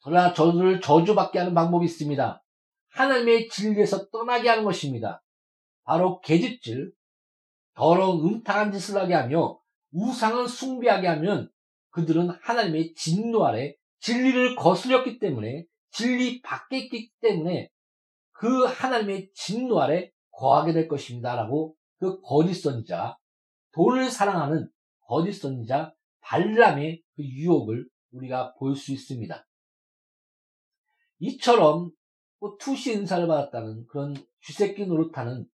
[0.05, 2.45] 그러나 저를 저주받게 하는 방법이 있습니다.
[2.91, 5.23] 하나님의 진리에서 떠나게 하는 것입니다.
[5.85, 6.93] 바로 계집질,
[7.75, 9.60] 더러운 음탕한 짓을 하게 하며
[9.93, 11.51] 우상을 숭배하게 하면
[11.91, 17.69] 그들은 하나님의 진노 아래 진리를 거스렸기 때문에 진리 밖에 있기 때문에
[18.33, 21.35] 그 하나님의 진노 아래 거하게 될 것입니다.
[21.37, 23.19] 라고 그 거짓 선자,
[23.73, 24.71] 돈을 사랑하는
[25.07, 29.47] 거짓 선자 발람의 그 유혹을 우리가 볼 수 있습니다.
[31.19, 31.91] 이처럼
[32.39, 35.47] 뭐 투시 은사를 받았다는 그런 쥐새끼 노릇하는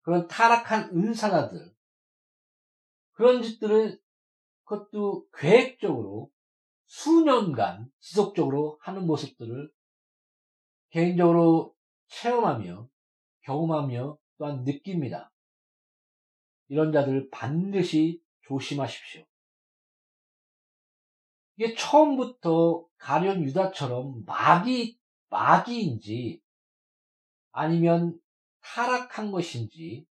[0.00, 1.71] 그런 타락한 은사자들
[3.12, 4.00] 그런 짓들을
[4.64, 6.30] 그것도 계획적으로
[6.86, 9.70] 수년간 지속적으로 하는 모습들을
[10.90, 11.74] 개인적으로
[12.08, 12.88] 체험하며
[13.42, 15.32] 경험하며 또한 느낍니다.
[16.68, 19.24] 이런 자들 반드시 조심하십시오.
[21.56, 24.98] 이게 처음부터 가련 유다처럼 마귀,
[25.28, 26.40] 마귀인지
[27.52, 28.18] 아니면
[28.60, 30.06] 타락한 것인지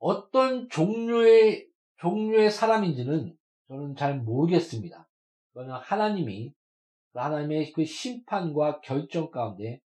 [0.00, 3.36] 어떤 종류의, 종류의 사람인지는
[3.68, 5.08] 저는 잘 모르겠습니다.
[5.48, 6.52] 그거는 하나님이
[7.12, 9.80] 그 하나님의 그 심판과 결정 가운데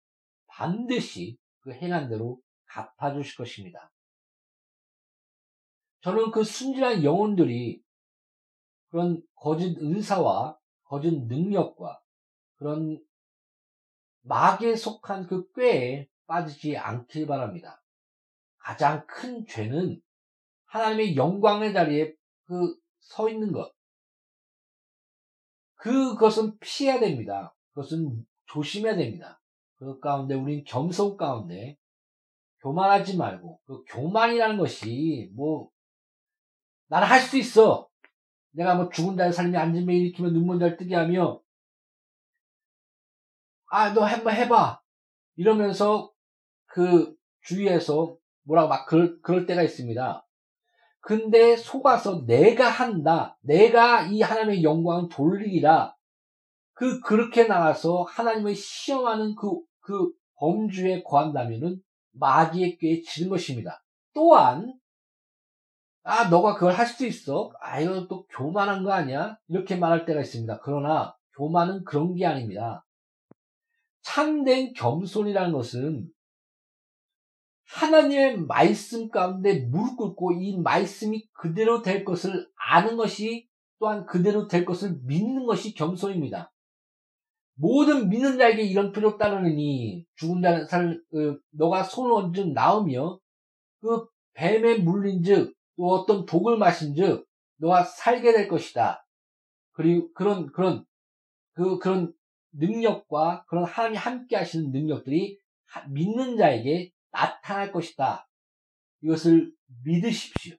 [0.47, 3.91] 반드시 그 행한 대로 갚아주실 것입니다.
[6.01, 7.81] 저는 그 순진한 영혼들이
[8.89, 12.01] 그런 거짓 은사와 거짓 능력과
[12.57, 12.99] 그런
[14.23, 17.80] 막에 속한 그 꾀에 빠지지 않길 바랍니다.
[18.63, 20.01] 가장 큰 죄는
[20.65, 22.13] 하나님의 영광의 자리에
[22.45, 23.73] 그 서 있는 것.
[25.75, 27.55] 그것은 피해야 됩니다.
[27.73, 29.41] 그것은 조심해야 됩니다.
[29.77, 31.77] 그 가운데 우린 겸손 가운데
[32.61, 35.69] 교만하지 말고 그 교만이라는 것이 뭐
[36.87, 37.89] 나는 할 수 있어.
[38.51, 41.41] 내가 뭐 죽은 자의 삶이 앉으면 일으키면 눈먼 자를 뜨게 하며
[43.67, 44.81] 아 너 한번 해봐
[45.37, 46.11] 이러면서
[46.65, 50.25] 그 주위에서 뭐라고 막 그럴, 그럴 때가 있습니다.
[50.99, 53.37] 근데 속아서 내가 한다.
[53.41, 55.95] 내가 이 하나님의 영광을 돌리리라.
[56.73, 61.81] 그, 그렇게 나가서 하나님을 시험하는 그, 그 범주에 거한다면은
[62.13, 63.83] 마귀의 꾀에 지는 것입니다.
[64.13, 64.73] 또한,
[66.03, 67.51] 아, 너가 그걸 할 수 있어?
[67.61, 69.37] 아, 이거 또 교만한 거 아니야?
[69.47, 70.59] 이렇게 말할 때가 있습니다.
[70.63, 72.85] 그러나 교만은 그런 게 아닙니다.
[74.01, 76.07] 참된 겸손이라는 것은
[77.73, 83.47] 하나님의 말씀 가운데 무릎 꿇고 이 말씀이 그대로 될 것을 아는 것이
[83.79, 86.51] 또한 그대로 될 것을 믿는 것이 겸손입니다.
[87.55, 93.19] 모든 믿는 자에게 이런 필요 따르느니 죽은 자는 살, 그, 너가 손을 얹은 나오며
[93.81, 97.25] 그 뱀에 물린 즉 또 어떤 독을 마신 즉
[97.57, 99.03] 너가 살게 될 것이다.
[99.71, 100.85] 그리고 그런 그런
[101.53, 102.13] 그 그런
[102.51, 105.39] 능력과 그런 하나님이 함께 하시는 능력들이
[105.89, 108.27] 믿는 자에게 나타날 것이다.
[109.01, 110.55] 이것을 믿으십시오.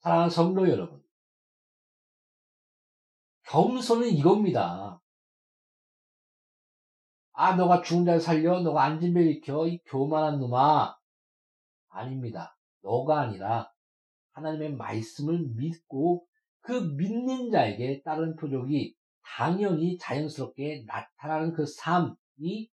[0.00, 1.02] 사랑하는 성도 여러분.
[3.44, 5.00] 겸손은 이겁니다.
[7.34, 8.60] 아, 너가 죽은 자를 살려?
[8.60, 9.66] 너가 앉은 배 일으켜?
[9.66, 10.96] 이 교만한 놈아.
[11.88, 12.56] 아닙니다.
[12.82, 13.70] 너가 아니라
[14.32, 16.26] 하나님의 말씀을 믿고
[16.60, 22.70] 그 믿는 자에게 다른 표적이 당연히 자연스럽게 나타나는 그 삶이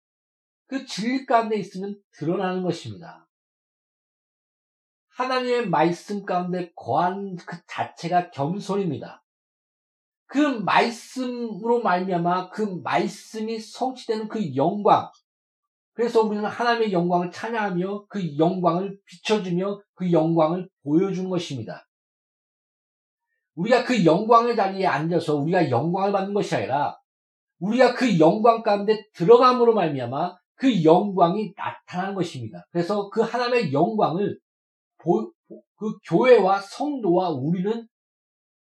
[0.68, 3.28] 그 진리 가운데 있으면 드러나는 것입니다.
[5.10, 9.24] 하나님의 말씀 가운데 거한 그 자체가 겸손입니다.
[10.28, 15.10] 그 말씀으로 말미암아 그 말씀이 성취되는 그 영광.
[15.94, 21.88] 그래서 우리는 하나님의 영광을 찬양하며 그 영광을 비춰주며 그 영광을 보여주는 것입니다.
[23.56, 27.00] 우리가 그 영광의 자리에 앉아서 우리가 영광을 받는 것이 아니라
[27.60, 32.66] 우리가 그 영광 가운데 들어감으로 말미암아 그 영광이 나타난 것입니다.
[32.72, 34.40] 그래서 그 하나님의 영광을
[34.98, 37.88] 보, 그 교회와 성도와 우리는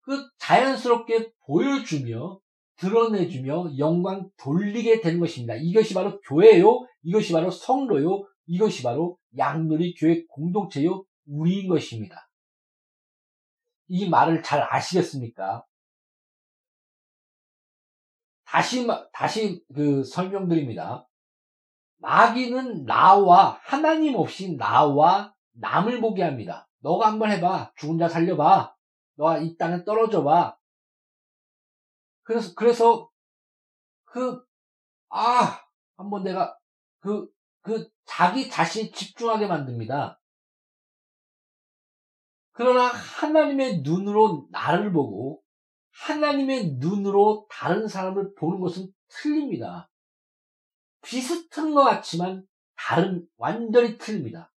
[0.01, 2.39] 그 자연스럽게 보여주며
[2.77, 5.55] 드러내주며 영광 돌리게 되는 것입니다.
[5.55, 12.29] 이것이 바로 교회요, 이것이 바로 성도요, 이것이 바로 양놀이 교회 공동체요, 우리인 것입니다.
[13.87, 15.63] 이 말을 잘 아시겠습니까?
[18.45, 21.07] 다시, 다시 그 설명드립니다.
[22.01, 26.67] 마귀는 나와 하나님 없이 나와 남을 보게 합니다.
[26.79, 27.73] 너가 한번 해봐.
[27.77, 28.75] 죽은 자 살려봐.
[29.15, 30.57] 너가 이 땅에 떨어져 봐.
[32.23, 33.09] 그래서 그래서
[34.05, 34.51] 그
[35.11, 35.59] 아
[35.97, 36.57] 한번 내가
[36.99, 37.29] 그그
[37.61, 40.19] 그 자기 자신 집중하게 만듭니다.
[42.53, 45.41] 그러나 하나님의 눈으로 나를 보고
[45.91, 49.89] 하나님의 눈으로 다른 사람을 보는 것은 틀립니다.
[51.01, 52.45] 비슷한 것 같지만
[52.75, 54.51] 다른, 완전히 틀립니다.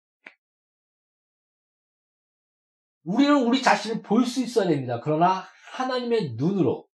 [3.04, 5.00] 우리는 우리 자신을 볼 수 있어야 됩니다.
[5.02, 6.86] 그러나 하나님의 눈으로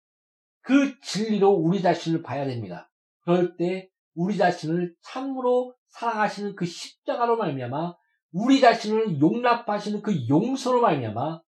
[0.60, 2.90] 그 진리로 우리 자신을 봐야 됩니다.
[3.20, 7.96] 그럴 때 우리 자신을 참으로 사랑하시는 그 십자가로 말미암아
[8.32, 11.40] 우리 자신을 용납하시는 그 용서로 말미암아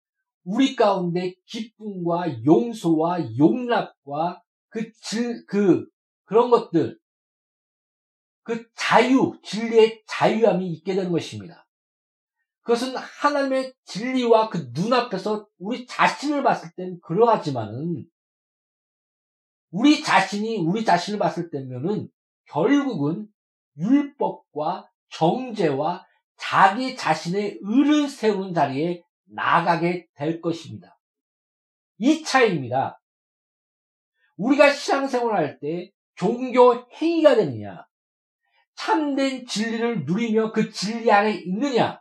[0.45, 5.87] 우리 가운데 기쁨과 용서와 용납과 그 질, 그,
[6.25, 6.99] 그런 것들,
[8.49, 11.69] 그 자유, 진리의 자유함이 있게 되는 것입니다.
[12.63, 18.07] 그것은 하나님의 진리와 그 눈앞에서 우리 자신을 봤을 땐 그러하지만은,
[19.71, 22.09] 우리 자신이 우리 자신을 봤을 때면은
[22.47, 23.29] 결국은
[23.77, 26.07] 율법과 정죄와
[26.39, 30.99] 자기 자신의 의를 세우는 자리에 나가게 될 것입니다.
[31.99, 32.99] 이 차이입니다.
[34.39, 37.87] 우리가 신앙생활 할 때 종교 행위가 되느냐,
[38.79, 42.01] 참된 진리를 누리며 그 진리 안에 있느냐,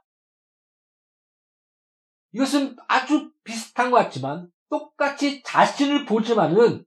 [2.33, 6.85] 이것은 아주 비슷한 것 같지만 똑같이 자신을 보지만은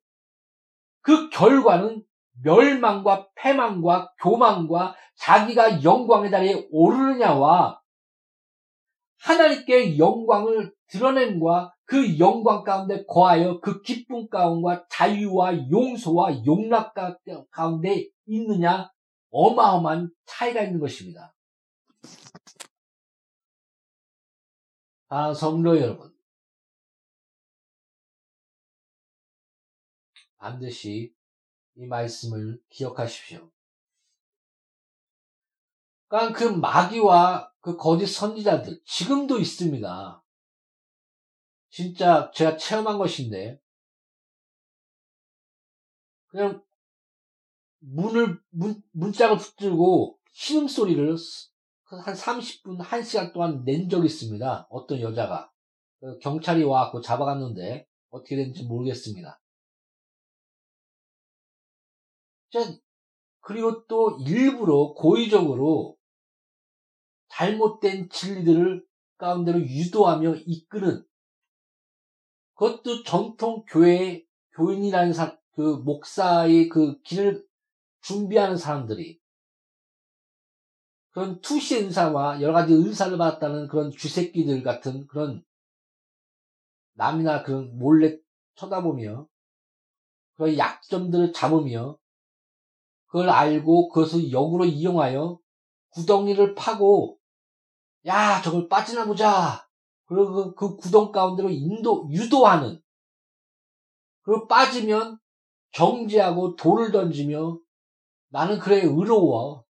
[1.00, 2.04] 그 결과는
[2.44, 7.80] 멸망과 패망과 교망과 자기가 영광의 자리에 오르느냐와
[9.18, 16.94] 하나님께 영광을 드러냄과 그 영광 가운데 거하여 그 기쁨 가운데 자유와 용서와 용납
[17.50, 18.90] 가운데 있느냐
[19.30, 21.34] 어마어마한 차이가 있는 것입니다.
[25.08, 26.14] 아, 성도 여러분.
[30.38, 31.14] 반드시
[31.76, 33.50] 이 말씀을 기억하십시오.
[36.08, 40.24] 그러니까 그 마귀와 그 거짓 선지자들 지금도 있습니다.
[41.68, 43.60] 진짜 제가 체험한 것인데
[46.26, 46.64] 그냥
[47.80, 51.16] 문을 문, 문짝을 붙들고 신음 소리를
[51.84, 54.68] 한 30분, 1시간 동안 낸 적이 있습니다.
[54.70, 55.50] 어떤 여자가
[55.98, 59.40] 그 경찰이 와갖고 잡아갔는데 어떻게 됐는지 모르겠습니다.
[63.40, 65.96] 그리고 또 일부러 고의적으로
[67.28, 68.84] 잘못된 진리들을
[69.18, 71.04] 가운데로 유도하며 이끄는
[72.54, 77.46] 그것도 전통 교회 교인이라는 사, 그 목사의 그 길을
[78.02, 79.20] 준비하는 사람들이
[81.10, 85.44] 그런 투시 은사와 여러 가지 은사를 받았다는 그런 쥐새끼들 같은 그런
[86.94, 88.16] 남이나 그런 몰래
[88.54, 89.26] 쳐다보며
[90.34, 91.98] 그런 약점들을 잡으며
[93.06, 95.38] 그걸 알고 그것을 역으로 이용하여
[95.90, 97.18] 구덩이를 파고
[98.06, 99.66] 야, 저걸 빠지나 보자.
[100.06, 102.80] 그리고 그, 그 구덩 가운데로 인도, 유도하는.
[104.22, 105.18] 그리고 빠지면
[105.72, 107.58] 정지하고 돌을 던지며
[108.30, 109.64] 나는 그래 의로워.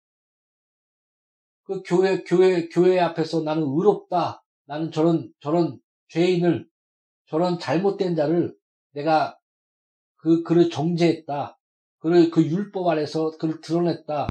[1.65, 4.45] 그 교회, 교회, 교회 앞에서 나는 의롭다.
[4.67, 5.79] 나는 저런, 저런
[6.09, 6.69] 죄인을,
[7.27, 8.57] 저런 잘못된 자를
[8.93, 9.39] 내가
[10.17, 11.59] 그, 그를 정죄했다.
[11.99, 14.29] 그를 그 율법 아래서 그를 드러냈다.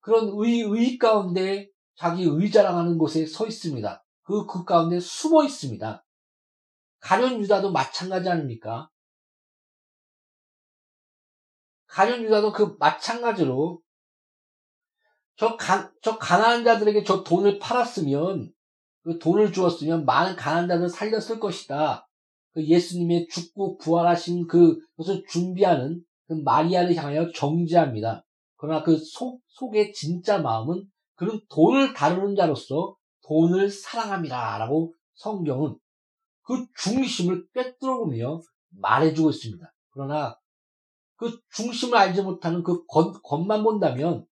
[0.00, 4.04] 그런 의, 의 가운데 자기 의자랑하는 곳에 서 있습니다.
[4.22, 6.04] 그, 그 가운데 숨어 있습니다.
[7.00, 8.88] 가련 유다도 마찬가지 아닙니까?
[11.92, 13.82] 가련 유다도 그 마찬가지로
[15.36, 18.50] 저, 가, 저 가난한 자들에게 저 돈을 팔았으면
[19.02, 22.08] 그 돈을 주었으면 많은 가난한 자들을 살렸을 것이다.
[22.54, 28.24] 그 예수님의 죽고 부활하신 그것을 준비하는 그 마리아를 향하여 정죄합니다.
[28.56, 30.84] 그러나 그 속, 속의 진짜 마음은
[31.16, 34.56] 그는 돈을 다루는 자로서 돈을 사랑합니다.
[34.56, 35.76] 라고 성경은
[36.42, 38.40] 그 중심을 꿰뚫어 보며
[38.70, 39.72] 말해주고 있습니다.
[39.90, 40.38] 그러나
[41.22, 44.26] 그 중심을 알지 못하는 그 겉, 겉만 본다면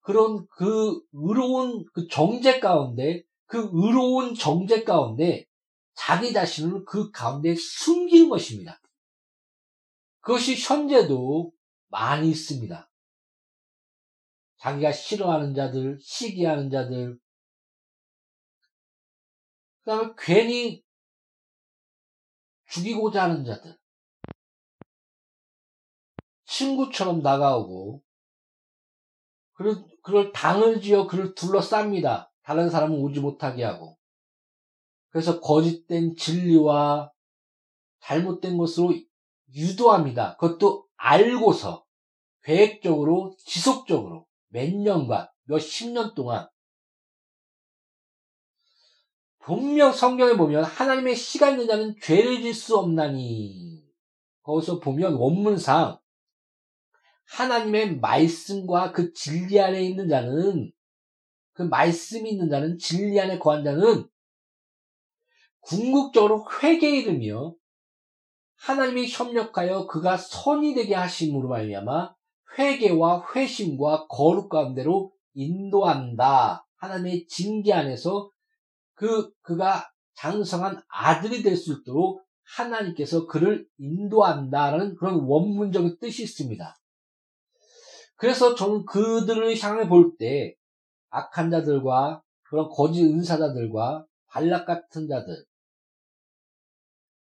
[0.00, 5.46] 그런 그 의로운 그 정제 가운데 그 의로운 정제 가운데
[5.92, 8.80] 자기 자신을 그 가운데 숨기는 것입니다.
[10.20, 11.52] 그것이 현재도
[11.88, 12.90] 많이 있습니다.
[14.56, 17.18] 자기가 싫어하는 자들, 시기하는 자들,
[19.80, 20.82] 그 다음에 괜히
[22.68, 23.76] 죽이고자 하는 자들,
[26.52, 28.02] 친구처럼 다가오고,
[29.54, 32.28] 그를, 그를 당을 지어 그를 둘러쌉니다.
[32.42, 33.96] 다른 사람은 오지 못하게 하고.
[35.10, 37.12] 그래서 거짓된 진리와
[38.00, 38.94] 잘못된 것으로
[39.54, 40.36] 유도합니다.
[40.36, 41.84] 그것도 알고서
[42.42, 46.48] 계획적으로 지속적으로 몇 년간 몇 십 년 동안
[49.40, 53.84] 분명 성경에 보면 하나님의 시가 있는 자는 죄를 질 수 없나니
[54.42, 55.98] 거기서 보면 원문상
[57.26, 60.70] 하나님의 말씀과 그 진리 안에 있는 자는
[61.52, 64.08] 그 말씀이 있는 자는 진리 안에 거한 자는
[65.60, 67.54] 궁극적으로 회개에 이르며
[68.56, 72.14] 하나님이 협력하여 그가 선이 되게 하심으로 말미암아
[72.58, 76.66] 회개와 회심과 거룩 가운데로 인도한다.
[76.76, 78.30] 하나님의 징계 안에서
[78.94, 82.22] 그 그가 장성한 아들이 될 수 있도록
[82.56, 86.76] 하나님께서 그를 인도한다라는 그런 원문적인 뜻이 있습니다.
[88.22, 90.54] 그래서 저는 그들을 향해 볼 때
[91.10, 95.44] 악한 자들과 그런 거짓 은사자들과 발락 같은 자들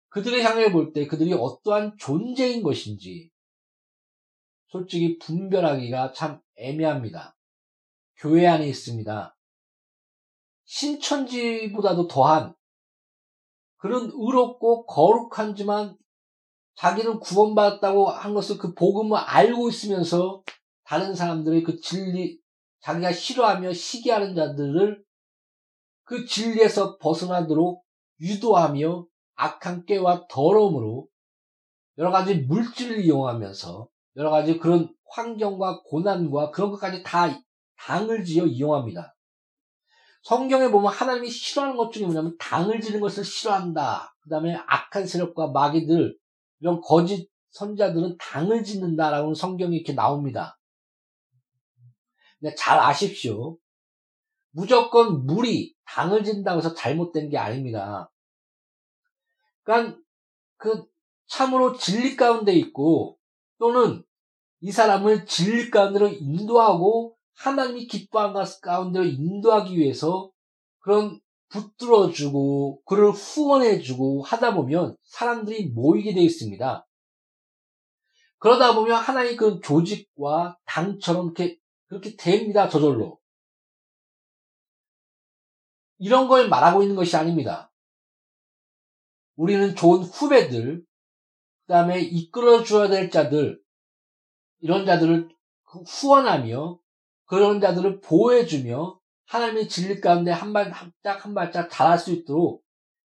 [0.09, 3.31] 그들을 향해 볼 때 그들이 어떠한 존재인 것인지
[4.67, 7.37] 솔직히 분별하기가 참 애매합니다.
[8.17, 9.37] 교회 안에 있습니다.
[10.65, 12.57] 신천지보다도 더한
[13.77, 15.97] 그런 의롭고 거룩한지만
[16.75, 20.43] 자기는 구원받았다고 한 것을 그 복음을 알고 있으면서
[20.89, 22.41] 다른 사람들의 그 진리,
[22.81, 25.05] 자기가 싫어하며 시기하는 자들을
[26.05, 27.85] 그 진리에서 벗어나도록
[28.23, 31.07] 유도하며 악한 깨와 더러움으로
[31.99, 33.87] 여러 가지 물질을 이용하면서
[34.17, 37.39] 여러 가지 그런 환경과 고난과 그런 것까지 다
[37.77, 39.15] 당을 지어 이용합니다.
[40.23, 44.17] 성경에 보면 하나님이 싫어하는 것 중에 뭐냐면 당을 지는 것을 싫어한다.
[44.21, 46.17] 그 다음에 악한 세력과 마귀들,
[46.61, 50.58] 이런 거짓 선자들은 당을 짓는다라고 성경이 이렇게 나옵니다.
[52.57, 53.59] 잘 아십시오.
[54.51, 58.11] 무조건 물이 당을 짓는다고 해서 잘못된 게 아닙니다.
[59.63, 59.99] 그러니까
[60.57, 60.85] 그
[61.27, 63.19] 참으로 진리 가운데 있고
[63.59, 64.03] 또는
[64.61, 70.31] 이 사람을 진리 가운데로 인도하고 하나님이 기뻐하는 것 가운데로 인도하기 위해서
[70.81, 71.21] 그런
[71.51, 76.87] 붙들어주고 그를 후원해주고 하다 보면 사람들이 모이게 되어 있습니다.
[78.39, 81.59] 그러다 보면 하나의 그 조직과 당처럼 이렇게
[81.89, 82.69] 그렇게 됩니다.
[82.69, 83.19] 저절로.
[85.99, 87.73] 이런 걸 말하고 있는 것이 아닙니다.
[89.37, 93.61] 우리는 좋은 후배들, 그 다음에 이끌어 줘야 될 자들,
[94.61, 95.29] 이런 자들을
[95.87, 96.79] 후원하며
[97.25, 102.65] 그런 자들을 보호해주며 하나님의 진리 가운데 한 발짝 한 발짝 잘할 수 있도록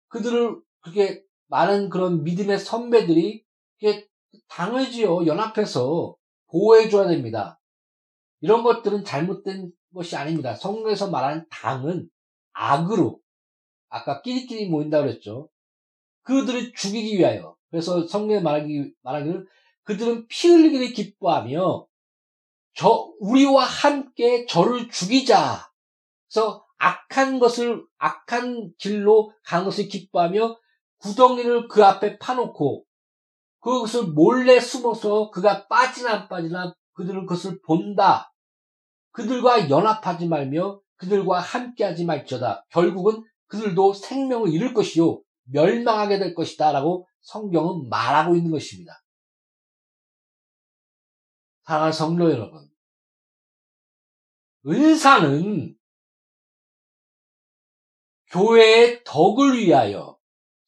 [0.08, 3.44] 그들을 그렇게 많은 그런 믿음의 선배들이
[4.48, 6.16] 당을 지어 연합해서
[6.48, 7.60] 보호해줘야 됩니다.
[8.40, 10.54] 이런 것들은 잘못된 것이 아닙니다.
[10.54, 12.08] 성경에서 말하는 당은
[12.52, 13.20] 악으로
[13.88, 15.48] 아까 끼리끼리 모인다고 그랬죠.
[16.22, 17.56] 그들을 죽이기 위하여.
[17.70, 19.46] 그래서 성경에 말하기, 말하기를
[19.84, 21.86] 그들은 피 흘리기를 기뻐하며
[22.74, 25.70] 저, 우리와 함께 저를 죽이자.
[26.28, 30.58] 그래서 악한 것을, 악한 길로 간 것을 기뻐하며
[30.98, 32.84] 구덩이를 그 앞에 파놓고
[33.60, 38.32] 그것을 몰래 숨어서 그가 빠지나 안 빠지나 그들은 그것을 본다.
[39.12, 42.66] 그들과 연합하지 말며 그들과 함께하지 말지어다.
[42.70, 45.20] 결국은 그들도 생명을 잃을 것이요.
[45.44, 46.72] 멸망하게 될 것이다.
[46.72, 49.02] 라고 성경은 말하고 있는 것입니다.
[51.64, 52.68] 사랑하는 성도 여러분.
[54.66, 55.76] 은사는
[58.28, 60.18] 교회의 덕을 위하여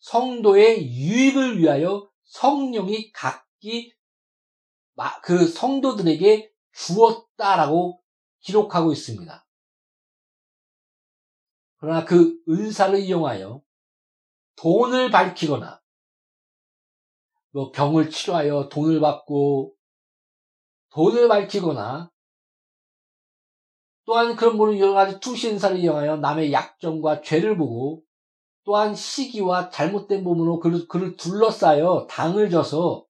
[0.00, 3.92] 성도의 유익을 위하여 성령이 각기
[5.22, 8.02] 그 성도들에게 주었다라고
[8.40, 9.46] 기록하고 있습니다.
[11.78, 13.62] 그러나 그 은사를 이용하여
[14.56, 15.80] 돈을 밝히거나
[17.50, 19.74] 뭐 병을 치료하여 돈을 받고
[20.90, 22.10] 돈을 밝히거나
[24.04, 28.02] 또한 그런 분은 여러 가지 투신사를 이용하여 남의 약점과 죄를 보고
[28.64, 33.07] 또한 시기와 잘못된 부분으로 그를, 그를 둘러싸여 당을 져서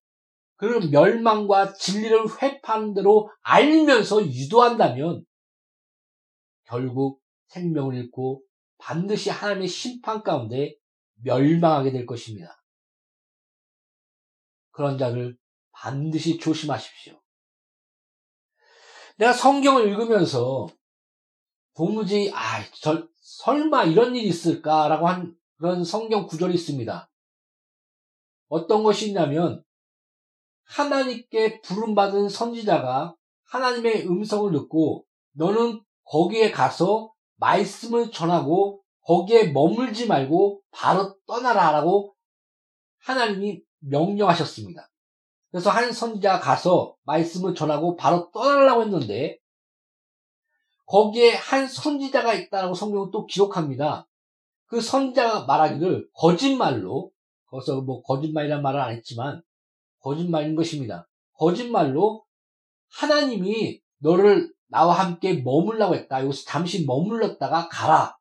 [0.59, 5.25] 그를 멸망과 진리를 회파하는 대로 알면서 유도한다면
[6.65, 8.43] 결국 생명을 잃고
[8.77, 10.75] 반드시 하나님의 심판 가운데
[11.23, 12.61] 멸망하게 될 것입니다.
[14.71, 15.39] 그런 자를
[15.71, 17.21] 반드시 조심하십시오.
[19.17, 20.69] 내가 성경을 읽으면서
[21.77, 27.09] 도무지 아, 절, 설마 이런 일이 있을까라고 한 그런 성경 구절이 있습니다.
[28.49, 29.65] 어떤 것이 있냐면
[30.69, 33.14] 하나님께 부름받은 선지자가
[33.47, 42.14] 하나님의 음성을 듣고 너는 거기에 가서 말씀을 전하고 거기에 머물지 말고 바로 떠나라 라고
[43.01, 44.91] 하나님이 명령하셨습니다.
[45.51, 49.39] 그래서 한 선지자가 가서 말씀을 전하고 바로 떠나려고 했는데
[50.85, 54.07] 거기에 한 선지자가 있다라고 성경은 또 기록합니다.
[54.66, 57.11] 그 선지자가 말하기를 거짓말로
[57.47, 59.43] 거기서 뭐 거짓말이란 말을 안 했지만
[60.01, 61.09] 거짓말인 것입니다.
[61.34, 62.24] 거짓말로
[62.92, 66.22] 하나님이 너를 나와 함께 머물라고 했다.
[66.22, 68.16] 여기서 잠시 머물렀다가 가라.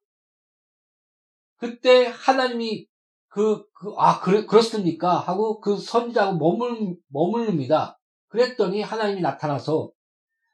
[1.58, 2.88] 그때 하나님이
[3.28, 5.20] 그, 그, 아, 그래, 그렇습니까?
[5.20, 8.00] 하고 그 선지자하고 머물, 머물릅니다.
[8.30, 9.92] 그랬더니 하나님이 나타나서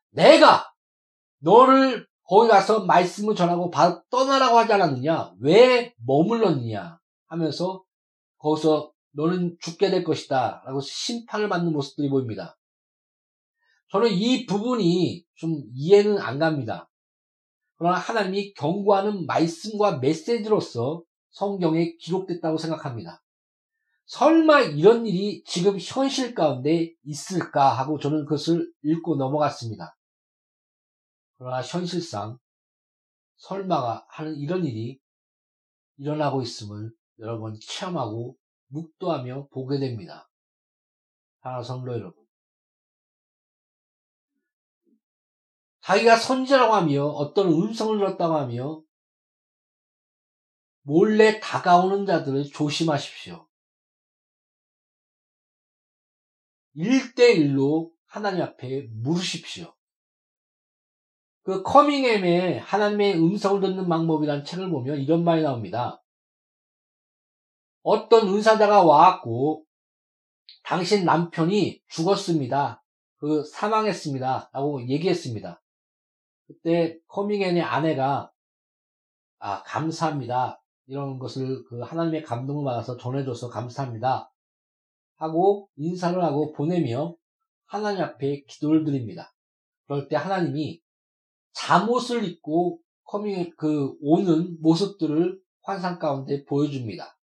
[0.10, 0.74] 내가
[1.40, 5.34] 너를 거기 가서 말씀을 전하고 바로 떠나라고 하지 않았느냐?
[5.40, 7.00] 왜 머물렀느냐?
[7.28, 7.84] 하면서
[8.38, 10.64] 거기서 너는 죽게 될 것이다.
[10.66, 12.58] 라고 심판을 받는 모습들이 보입니다.
[13.90, 16.90] 저는 이 부분이 좀 이해는 안 갑니다.
[17.78, 23.24] 그러나 하나님이 경고하는 말씀과 메시지로서 성경에 기록됐다고 생각합니다.
[24.06, 29.96] 설마 이런 일이 지금 현실 가운데 있을까 하고 저는 그것을 읽고 넘어갔습니다.
[31.38, 32.38] 그러나 현실상
[33.38, 35.00] 설마가 하는 이런 일이
[35.98, 38.38] 일어나고 있음을 여러분 체험하고
[38.74, 40.30] 묵도하며 보게 됩니다.
[41.40, 42.24] 하나 성도 여러분.
[45.82, 48.82] 자기가 선지라고 하며 어떤 음성을 들었다고 하며
[50.82, 53.48] 몰래 다가오는 자들을 조심하십시오.
[56.76, 59.74] 1대1로 하나님 앞에 물으십시오.
[61.44, 66.03] 그 커밍엠의 하나님의 음성을 듣는 방법이라는 책을 보면 이런 말이 나옵니다.
[67.84, 69.66] 어떤 은사자가 와갖고
[70.64, 72.84] 당신 남편이 죽었습니다.
[73.18, 74.50] 그 사망했습니다.
[74.54, 75.62] 라고 얘기했습니다.
[76.48, 78.32] 그때 커밍앤의 아내가
[79.40, 80.62] 아 감사합니다.
[80.88, 84.32] 이런 것을 그 하나님의 감동을 받아서 전해줘서 감사합니다.
[85.18, 87.16] 하고 인사를 하고 보내며
[87.66, 89.34] 하나님 앞에 기도를 드립니다.
[89.86, 90.82] 그럴 때 하나님이
[91.54, 97.18] 잠옷을 입고 커밍 그 오는 모습들을 환상 가운데 보여줍니다.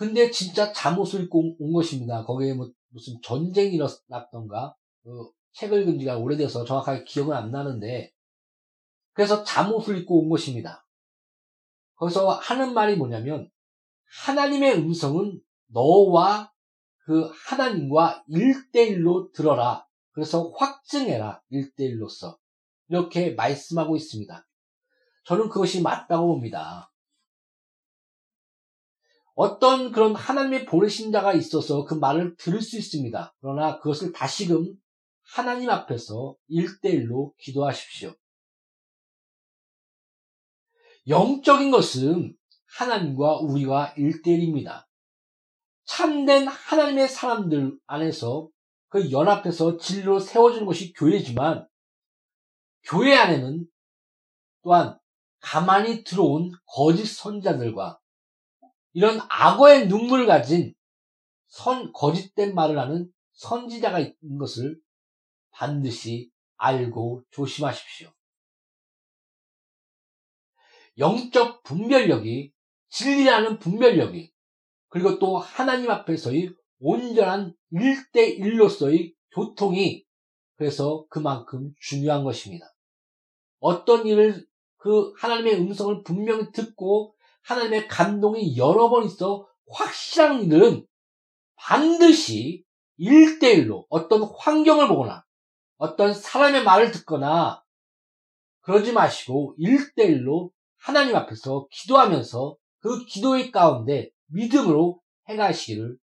[0.00, 2.24] 근데 진짜 잠옷을 입고 온 것입니다.
[2.24, 8.10] 거기에 뭐 무슨 전쟁이 일어났던가 그 책을 읽은 지가 오래돼서 정확하게 기억은 안 나는데
[9.12, 10.86] 그래서 잠옷을 입고 온 것입니다.
[11.96, 13.50] 거기서 하는 말이 뭐냐면
[14.24, 16.50] 하나님의 음성은 너와
[17.04, 19.86] 그 하나님과 일대일로 들어라.
[20.12, 21.42] 그래서 확증해라.
[21.50, 22.38] 일대일로서.
[22.88, 24.48] 이렇게 말씀하고 있습니다.
[25.26, 26.90] 저는 그것이 맞다고 봅니다.
[29.40, 33.34] 어떤 그런 하나님의 보내신 자가 있어서 그 말을 들을 수 있습니다.
[33.40, 34.74] 그러나 그것을 다시금
[35.22, 38.14] 하나님 앞에서 일대일로 기도하십시오.
[41.08, 42.36] 영적인 것은
[42.76, 44.86] 하나님과 우리와 일대일입니다.
[45.84, 48.50] 참된 하나님의 사람들 안에서
[48.88, 51.66] 그 연합해서 진리로 세워주는 것이 교회지만
[52.82, 53.66] 교회 안에는
[54.62, 54.98] 또한
[55.40, 58.00] 가만히 들어온 거짓 선자들과
[58.92, 60.74] 이런 악어의 눈물 가진
[61.46, 64.80] 선, 거짓된 말을 하는 선지자가 있는 것을
[65.50, 68.10] 반드시 알고 조심하십시오.
[70.98, 72.52] 영적 분별력이
[72.88, 74.32] 진리라는 분별력이
[74.88, 80.04] 그리고 또 하나님 앞에서의 온전한 일대일로서의 교통이
[80.56, 82.66] 그래서 그만큼 중요한 것입니다.
[83.60, 90.86] 어떤 일을 그 하나님의 음성을 분명히 듣고 하나님의 감동이 여러 번 있어 확실한 일은
[91.56, 92.64] 반드시
[92.96, 95.24] 일대일로 어떤 환경을 보거나
[95.76, 97.62] 어떤 사람의 말을 듣거나
[98.60, 105.98] 그러지 마시고 일대일로 하나님 앞에서 기도하면서 그 기도의 가운데 믿음으로 행하시기를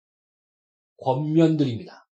[1.02, 2.06] 권면드립니다.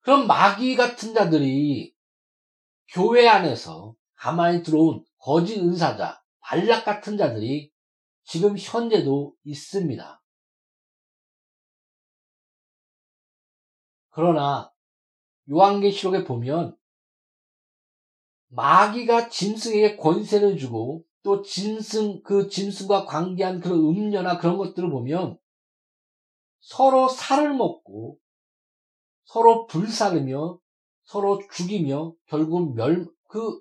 [0.00, 1.94] 그럼 마귀 같은 자들이
[2.88, 7.72] 교회 안에서 가만히 들어온 거짓 은사자, 반락 같은 자들이
[8.24, 10.22] 지금 현재도 있습니다.
[14.10, 14.70] 그러나
[15.50, 16.76] 요한계시록에 보면
[18.48, 25.38] 마귀가 짐승에게 권세를 주고 또 짐승 그 짐승과 관계한 그런 음녀나 그런 것들을 보면
[26.60, 28.18] 서로 살을 먹고
[29.24, 30.58] 서로 불사르며
[31.04, 33.60] 서로 죽이며 결국 멸 그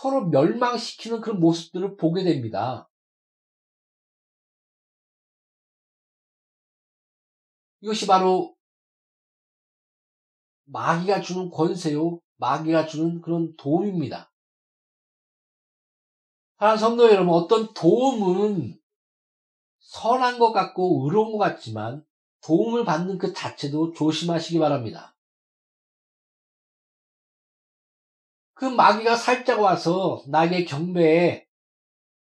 [0.00, 2.88] 서로 멸망시키는 그런 모습들을 보게 됩니다.
[7.80, 8.54] 이것이 바로
[10.66, 12.20] 마귀가 주는 권세요.
[12.36, 14.32] 마귀가 주는 그런 도움입니다.
[16.58, 18.78] 사랑하는 성도 여러분, 어떤 도움은
[19.80, 22.06] 선한 것 같고 의로운 것 같지만
[22.44, 25.17] 도움을 받는 그 자체도 조심하시기 바랍니다.
[28.58, 31.46] 그 마귀가 살짝 와서 나에게 경배해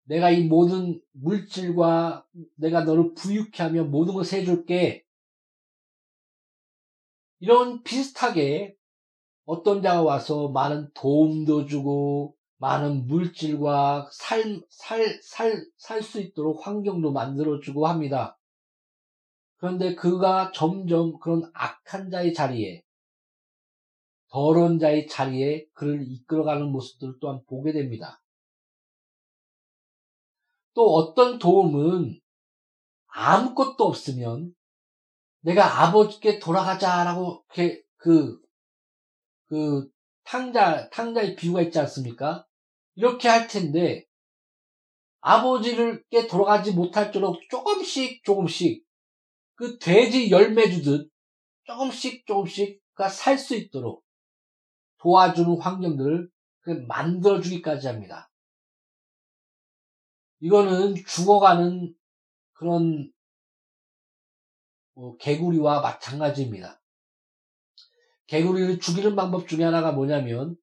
[0.04, 5.02] 내가 이 모든 물질과 내가 너를 부유케 하며 모든 것을 해줄게.
[7.38, 8.76] 이런 비슷하게
[9.46, 17.12] 어떤 자가 와서 많은 도움도 주고 많은 물질과 살, 살, 살, 살 수 있도록 환경도
[17.12, 18.38] 만들어주고 합니다.
[19.56, 22.82] 그런데 그가 점점 그런 악한 자의 자리에,
[24.30, 28.22] 더러운 자의 자리에 그를 이끌어가는 모습들을 또한 보게 됩니다.
[30.74, 32.20] 또 어떤 도움은
[33.08, 34.54] 아무것도 없으면
[35.40, 37.44] 내가 아버지께 돌아가자라고
[37.96, 38.40] 그,
[39.46, 39.90] 그
[40.22, 42.46] 탕자, 탕자의 비유가 있지 않습니까?
[42.94, 44.04] 이렇게 할 텐데
[45.20, 48.84] 아버지를께 돌아가지 못할 줄로 조금씩 조금씩
[49.54, 51.10] 그 돼지 열매 주듯
[51.64, 54.04] 조금씩 조금씩 살 수 있도록
[55.00, 56.30] 도와주는 환경들을
[56.86, 58.30] 만들어주기까지 합니다.
[60.40, 61.94] 이거는 죽어가는
[62.52, 63.12] 그런
[64.94, 66.80] 뭐 개구리와 마찬가지입니다.
[68.26, 70.56] 개구리를 죽이는 방법 중에 하나가 뭐냐면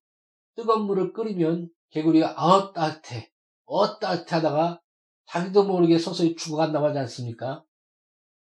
[0.55, 3.31] 뜨거운 물을 끓이면 개구리가 어 따뜻해
[3.65, 4.81] 어 따뜻해 하다가
[5.25, 7.63] 자기도 모르게 서서히 죽어간다고 하지 않습니까?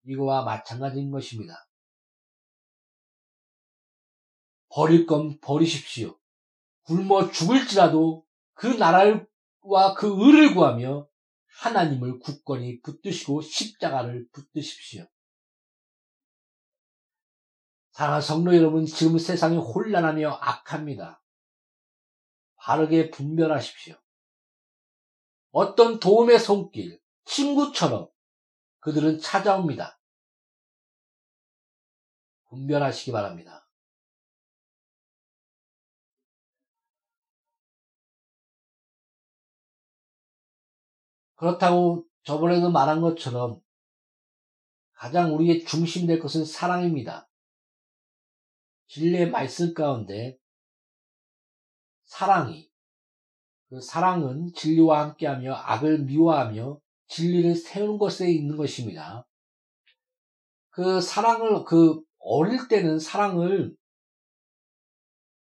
[0.05, 1.66] 이거와 마찬가지인 것입니다.
[4.77, 6.19] 버릴 건 버리십시오.
[6.83, 11.09] 굶어 죽을지라도 그 나라와 그 의를 구하며
[11.61, 15.07] 하나님을 굳건히 붙드시고 십자가를 붙드십시오.
[17.93, 21.23] 사랑하는 성도 여러분, 지금 세상이 혼란하며 악합니다.
[22.57, 23.97] 바르게 분별하십시오.
[25.53, 28.11] 어떤 도움의 손길, 친구처럼
[28.81, 29.99] 그들은 찾아옵니다.
[32.51, 33.66] 분별하시기 바랍니다.
[41.37, 43.61] 그렇다고 저번에도 말한 것처럼
[44.93, 47.29] 가장 우리의 중심 될 것은 사랑입니다.
[48.89, 50.39] 진리의 말씀 가운데
[52.05, 52.71] 사랑이
[53.69, 59.27] 그 사랑은 진리와 함께하며 악을 미워하며 진리를 세우는 것에 있는 것입니다.
[60.71, 63.77] 그 사랑을 그 어릴 때는 사랑을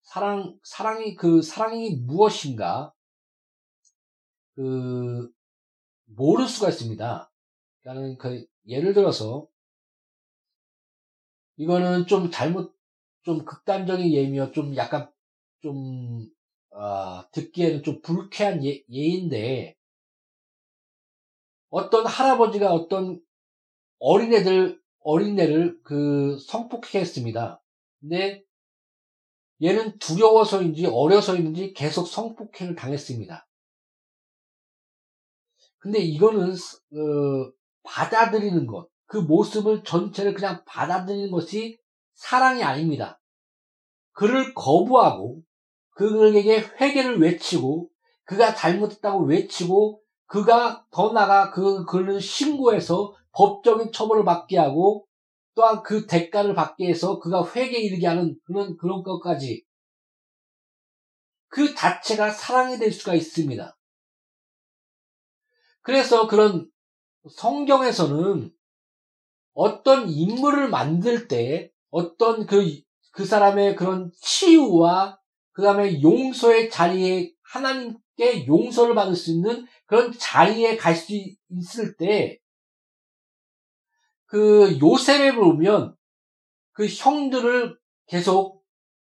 [0.02, 2.92] 사랑 사랑이 그 사랑이 무엇인가
[4.54, 5.33] 그
[6.06, 7.30] 모를 수가 있습니다.
[7.82, 9.46] 그러니까 그 예를 들어서
[11.56, 12.74] 이거는 좀 잘못
[13.22, 15.10] 좀 극단적인 예이며 좀 약간
[15.60, 16.28] 좀
[16.70, 19.76] 어, 듣기에는 좀 불쾌한 예, 예인데
[21.70, 23.20] 어떤 할아버지가 어떤
[23.98, 27.62] 어린애들 어린애를 그 성폭행했습니다.
[28.00, 28.44] 근데
[29.62, 33.46] 얘는 두려워서인지 어려서인지 계속 성폭행을 당했습니다.
[35.84, 41.78] 근데 이거는 어, 받아들이는 것, 그 모습을 전체를 그냥 받아들이는 것이
[42.14, 43.20] 사랑이 아닙니다.
[44.12, 45.42] 그를 거부하고
[45.90, 47.90] 그에게 회개를 외치고
[48.24, 55.06] 그가 잘못했다고 외치고 그가 더 나가 그 그를 신고해서 법적인 처벌을 받게 하고
[55.54, 59.62] 또한 그 대가를 받게 해서 그가 회개에 이르게 하는 그런 그런 것까지
[61.48, 63.73] 그 자체가 사랑이 될 수가 있습니다.
[65.84, 66.68] 그래서 그런
[67.30, 68.50] 성경에서는
[69.52, 72.80] 어떤 인물을 만들 때 어떤 그,
[73.12, 75.20] 그 사람의 그런 치유와
[75.52, 81.12] 그 다음에 용서의 자리에 하나님께 용서를 받을 수 있는 그런 자리에 갈 수
[81.50, 82.40] 있을 때,
[84.24, 85.94] 그 요셉에 보면
[86.72, 88.64] 그 형들을 계속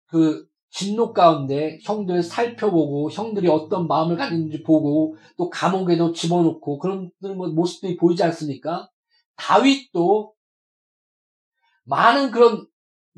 [0.07, 7.97] 그 진노 가운데 형들을 살펴보고 형들이 어떤 마음을 가지는지 보고 또 감옥에도 집어넣고 그런 모습들이
[7.97, 8.89] 보이지 않습니까?
[9.37, 10.33] 다윗도
[11.85, 12.67] 많은 그런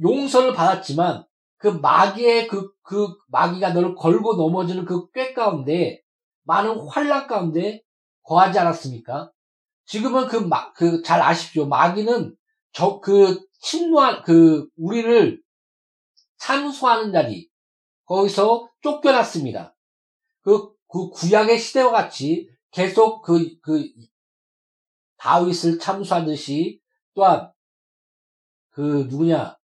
[0.02, 1.24] 용서를 받았지만
[1.58, 6.02] 그 마귀의 그, 그 마귀가 너를 걸고 넘어지는 그 꾀 가운데
[6.44, 7.82] 많은 환란 가운데
[8.22, 9.30] 거하지 않았습니까?
[9.86, 11.66] 지금은 그 마, 그, 잘 아십시오.
[11.66, 12.34] 마귀는
[12.72, 15.40] 저, 그, 침노한, 그, 우리를
[16.44, 17.48] 참수하는 자리,
[18.04, 19.74] 거기서 쫓겨났습니다.
[20.42, 23.88] 그, 그 구약의 시대와 같이 계속 그, 그,
[25.16, 26.80] 다윗을 참수하듯이
[27.14, 27.50] 또한
[28.68, 29.56] 그 누구냐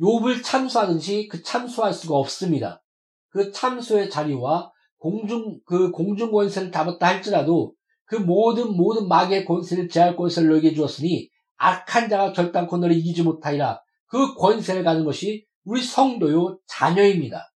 [0.00, 2.82] 욥을 참수하듯이 그 참수할 수가 없습니다.
[3.28, 10.16] 그 참수의 자리와 공중 그 공중 권세를 잡았다 할지라도 그 모든 모든 마귀의 권세를 제할
[10.16, 13.80] 권세를 너에게 주었으니 악한 자가 결단코 너를 이기지 못하리라.
[14.06, 17.52] 그 권세를 가는 것이 우리 성도요 자녀입니다.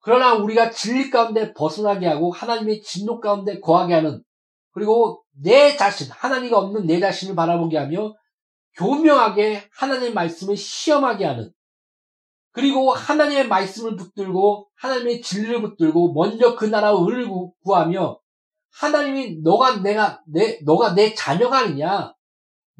[0.00, 4.22] 그러나 우리가 진리 가운데 벗어나게 하고 하나님의 진노 가운데 거하게 하는
[4.72, 8.14] 그리고 내 자신 하나님이 없는 내 자신을 바라보게 하며
[8.76, 11.52] 교명하게 하나님의 말씀을 시험하게 하는
[12.52, 17.28] 그리고 하나님의 말씀을 붙들고 하나님의 진리를 붙들고 먼저 그 나라의 의를
[17.62, 18.18] 구하며
[18.72, 22.14] 하나님이 너가 내가 내 너가 내 자녀가 아니냐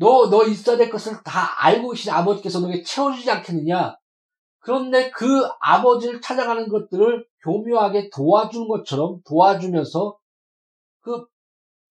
[0.00, 3.96] 너 너 있어야 될 것을 다 알고 계신 아버지께서 너에게 채워주지 않겠느냐?
[4.60, 10.18] 그런데 그 아버지를 찾아가는 것들을 교묘하게 도와주는 것처럼 도와주면서
[11.00, 11.26] 그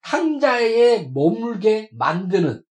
[0.02, 2.64] 탕자에 머물게 만드는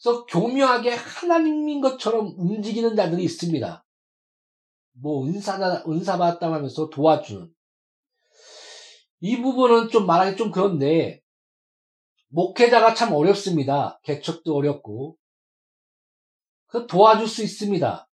[0.00, 3.84] 그래서 교묘하게 하나님인 것처럼 움직이는 자들이 있습니다.
[5.00, 7.50] 뭐 은사다 은사 받았다고 하면서 도와주는.
[9.20, 11.20] 이 부분은 좀 말하기 좀 그런데
[12.28, 14.00] 목회자가 참 어렵습니다.
[14.02, 15.16] 개척도 어렵고
[16.66, 18.08] 그 도와줄 수 있습니다.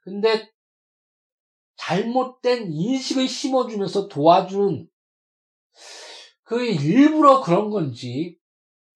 [0.00, 0.50] 근데
[1.76, 4.88] 잘못된 인식을 심어주면서 도와주는
[6.42, 8.38] 그 일부러 그런 건지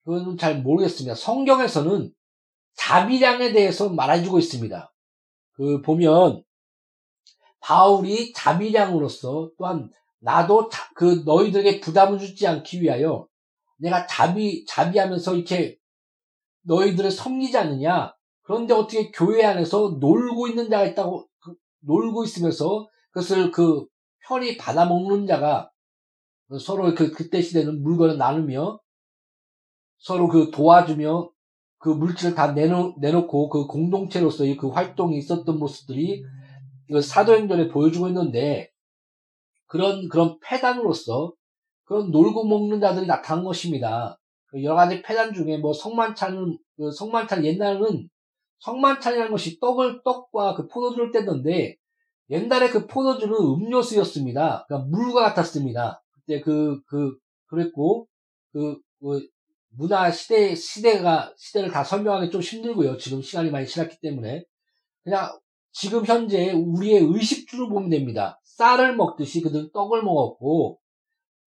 [0.04, 1.14] 그건 잘 모르겠습니다.
[1.14, 2.12] 성경에서는
[2.74, 4.92] 자비량에 대해서 말해주고 있습니다.
[5.52, 6.44] 그 보면
[7.60, 13.26] 바울이 자비량으로서 또한 나도 자, 그 너희들에게 부담을 주지 않기 위하여
[13.76, 15.78] 내가 자비 자비하면서 이렇게
[16.62, 18.14] 너희들을 섬기지 않느냐.
[18.42, 23.86] 그런데 어떻게 교회 안에서 놀고 있는 자가 있다고 그, 놀고 있으면서 그것을 그
[24.26, 25.70] 편히 받아먹는 자가
[26.60, 28.80] 서로 그 그때 시대는 물건을 나누며
[29.98, 31.30] 서로 그 도와주며
[31.78, 36.24] 그 물질을 다 내놓, 내놓고 그 공동체로서의 그 활동이 있었던 모습들이
[37.02, 38.70] 사도행전에 보여주고 있는데
[39.66, 41.32] 그런 그런 폐단으로서
[41.86, 44.18] 그런 놀고 먹는 자들이 나타난 것입니다.
[44.46, 48.08] 그 여러 가지 폐단 중에 뭐 성만찬은 그 성만찬 옛날에는
[48.58, 51.76] 성만찬이라는 것이 떡을 떡과 그 포도주를 떼던데
[52.30, 54.66] 옛날에 그 포도주는 음료수였습니다.
[54.66, 56.02] 그러니까 물과 같았습니다.
[56.12, 57.16] 그때 그, 그,
[57.46, 58.08] 그 랬고,
[58.52, 59.26] 그, 그
[59.76, 62.96] 문화 시대, 시대가, 시대를 다 설명하기 좀 힘들고요.
[62.96, 64.44] 지금 시간이 많이 지났기 때문에.
[65.04, 65.38] 그냥
[65.70, 68.40] 지금 현재 우리의 의식주를 보면 됩니다.
[68.42, 70.80] 쌀을 먹듯이 그들은 떡을 먹었고,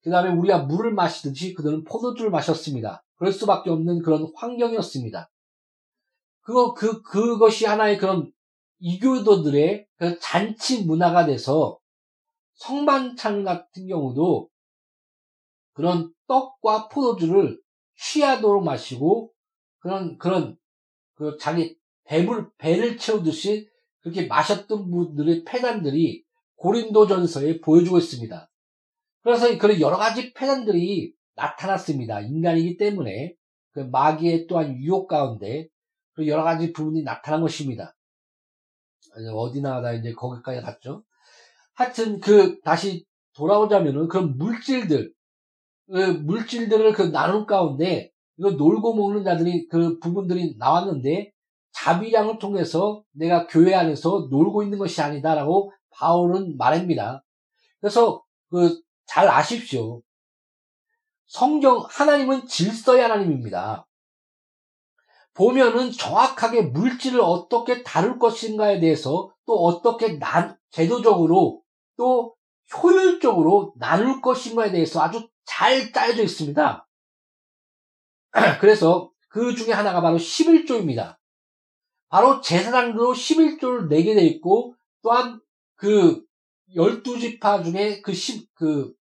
[0.01, 3.03] 그 다음에 우리가 물을 마시듯이 그들은 포도주를 마셨습니다.
[3.15, 5.29] 그럴 수밖에 없는 그런 환경이었습니다.
[6.41, 8.31] 그거, 그, 그것이 하나의 그런
[8.79, 11.79] 이교도들의 그 잔치 문화가 돼서
[12.55, 14.49] 성만찬 같은 경우도
[15.73, 17.59] 그런 떡과 포도주를
[17.97, 19.31] 취하도록 마시고
[19.79, 20.57] 그런 그런
[21.15, 23.69] 그 자기 배불 배를 채우듯이
[23.99, 26.23] 그렇게 마셨던 분들의 폐단들이
[26.55, 28.49] 고린도전서에 보여주고 있습니다.
[29.21, 32.21] 그래서 그런 여러 가지 폐단들이 나타났습니다.
[32.21, 33.35] 인간이기 때문에
[33.71, 35.67] 그 마귀의 또한 유혹 가운데
[36.13, 37.95] 그 여러 가지 부분이 나타난 것입니다.
[39.33, 41.03] 어디 나가다 이제 거기까지 갔죠.
[41.73, 43.05] 하여튼 그 다시
[43.35, 45.13] 돌아오자면은 그런 물질들
[45.87, 51.31] 그 물질들을 그 나눔 가운데 이거 놀고 먹는 자들이 그 부분들이 나왔는데
[51.71, 57.23] 자비량을 통해서 내가 교회 안에서 놀고 있는 것이 아니다라고 바울은 말합니다.
[57.79, 58.79] 그래서 그
[59.09, 60.03] 잘 아십시오.
[61.25, 63.87] 성경 하나님은 질서의 하나님입니다.
[65.33, 71.63] 보면은 정확하게 물질을 어떻게 다룰 것인가에 대해서 또 어떻게 난 제도적으로
[71.97, 72.35] 또
[72.71, 76.87] 효율적으로 나눌 것인가에 대해서 아주 잘 짜여져 있습니다.
[78.61, 81.17] 그래서 그 중에 하나가 바로 11조입니다.
[82.09, 85.41] 바로 제사장도 11조를 내게 되어 있고 또한
[85.77, 86.23] 그
[86.75, 88.98] 12지파 중에 그, 10, 그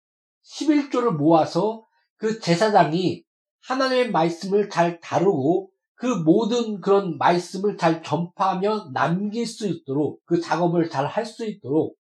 [0.47, 1.83] 11조를 모아서
[2.17, 3.23] 그 제사장이
[3.63, 10.89] 하나님의 말씀을 잘 다루고 그 모든 그런 말씀을 잘 전파하며 남길 수 있도록 그 작업을
[10.89, 11.95] 잘 할 수 있도록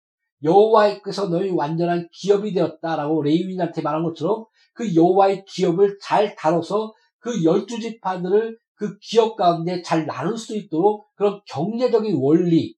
[0.44, 7.80] 여호와께서 너희 완전한 기업이 되었다라고 레이윈한테 말한 것처럼 그 여호와의 기업을 잘 다뤄서 그 열두
[7.80, 12.76] 지파들을 그 기업 가운데 잘 나눌 수 있도록 그런 경제적인 원리,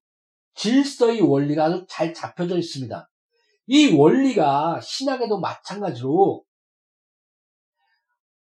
[0.53, 3.09] 질서의 원리가 아주 잘 잡혀져 있습니다.
[3.67, 6.43] 이 원리가 신학에도 마찬가지로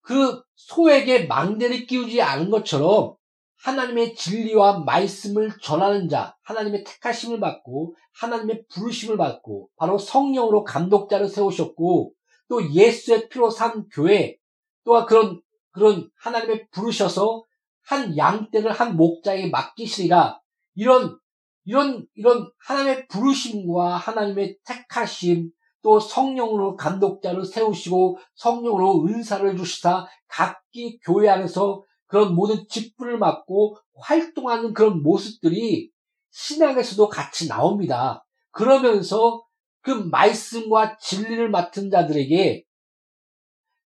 [0.03, 3.17] 그 소에게 망대를 끼우지 않은 것처럼
[3.63, 12.13] 하나님의 진리와 말씀을 전하는 자, 하나님의 택하심을 받고 하나님의 부르심을 받고 바로 성령으로 감독자를 세우셨고
[12.49, 14.37] 또 예수의 피로 산 교회
[14.85, 15.41] 또한 그런
[15.71, 17.43] 그런 하나님의 부르셔서
[17.87, 20.41] 한 양떼를 한 목자에게 맡기시리라.
[20.75, 21.19] 이런
[21.65, 25.51] 이런 이런 하나님의 부르심과 하나님의 택하심
[25.83, 34.73] 또 성령으로 감독자를 세우시고 성령으로 은사를 주시사 각기 교회 안에서 그런 모든 직분을 맡고 활동하는
[34.73, 35.91] 그런 모습들이
[36.31, 38.25] 신앙에서도 같이 나옵니다.
[38.51, 39.45] 그러면서
[39.81, 42.65] 그 말씀과 진리를 맡은 자들에게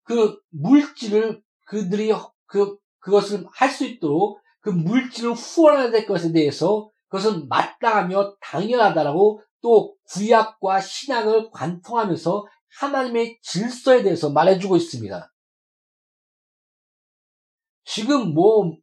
[0.05, 2.13] 그 물질을 그들이
[2.47, 9.97] 그 그것을 할 수 있도록 그 물질을 후원해야 될 것에 대해서 그것은 마땅하며 당연하다라고 또
[10.09, 12.47] 구약과 신앙을 관통하면서
[12.79, 15.33] 하나님의 질서에 대해서 말해주고 있습니다.
[17.85, 18.77] 지금 뭐,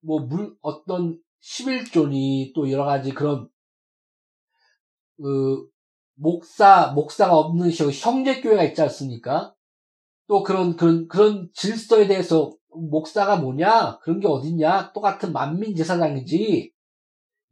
[0.00, 3.48] 뭐, 물, 어떤 11조니 또 여러 가지 그런,
[5.16, 5.66] 그,
[6.14, 9.54] 목사, 목사가 없는 형제교회가 있지 않습니까?
[10.28, 13.98] 또 그런, 그런, 그런 질서에 대해서 목사가 뭐냐?
[13.98, 14.92] 그런 게 어딨냐?
[14.92, 16.72] 똑같은 만민제사장이지.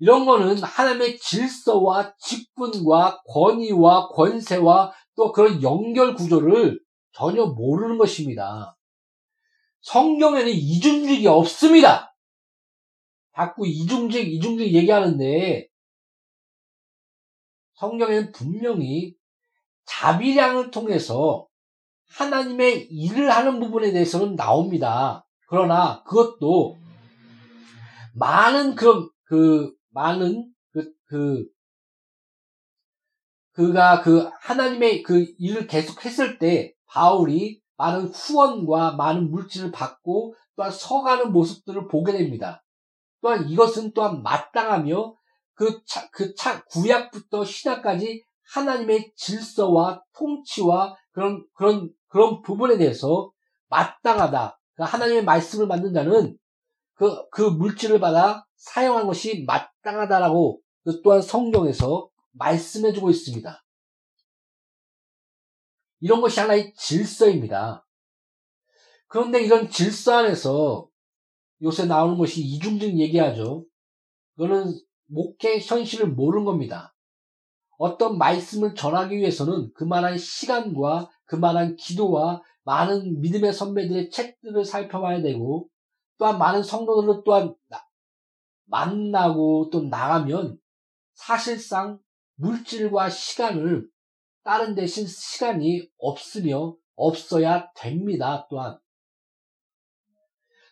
[0.01, 6.81] 이런 거는 하나님의 질서와 직분과 권위와 권세와 또 그런 연결 구조를
[7.13, 8.77] 전혀 모르는 것입니다.
[9.81, 12.15] 성경에는 이중직이 없습니다.
[13.35, 15.69] 자꾸 이중직, 이중직 얘기하는데
[17.75, 19.15] 성경에는 분명히
[19.87, 21.47] 자비량을 통해서
[22.11, 25.27] 하나님의 일을 하는 부분에 대해서는 나옵니다.
[25.49, 26.77] 그러나 그것도
[28.15, 31.45] 많은 그런 그 많은 그, 그,
[33.53, 40.71] 그가 그 하나님의 그 일을 계속 했을 때 바울이 많은 후원과 많은 물질을 받고 또한
[40.71, 42.65] 서가는 모습들을 보게 됩니다.
[43.21, 45.17] 또한 이것은 또한 마땅하며
[45.55, 48.23] 그 차, 그 차, 구약부터 신약까지
[48.53, 53.33] 하나님의 질서와 통치와 그런, 그런, 그런 부분에 대해서
[53.67, 54.61] 마땅하다.
[54.75, 56.39] 그 하나님의 말씀을 받는 자는
[56.99, 63.65] 그, 그 물질을 받아 사용한 것이 마땅하다라고 그 또한 성경에서 말씀해주고 있습니다.
[66.01, 67.87] 이런 것이 하나의 질서입니다.
[69.07, 70.89] 그런데 이런 질서 안에서
[71.63, 73.65] 요새 나오는 것이 이중적 얘기하죠.
[74.37, 76.95] 그거는 목회 현실을 모르는 겁니다.
[77.79, 85.69] 어떤 말씀을 전하기 위해서는 그만한 시간과 그만한 기도와 많은 믿음의 선배들의 책들을 살펴봐야 되고
[86.19, 87.55] 또한 많은 성도들을 또한
[88.64, 90.59] 만나고 또 나가면
[91.14, 91.99] 사실상
[92.35, 93.89] 물질과 시간을
[94.45, 98.47] 다른 대신 시간이 없으며 없어야 됩니다.
[98.51, 98.79] 또한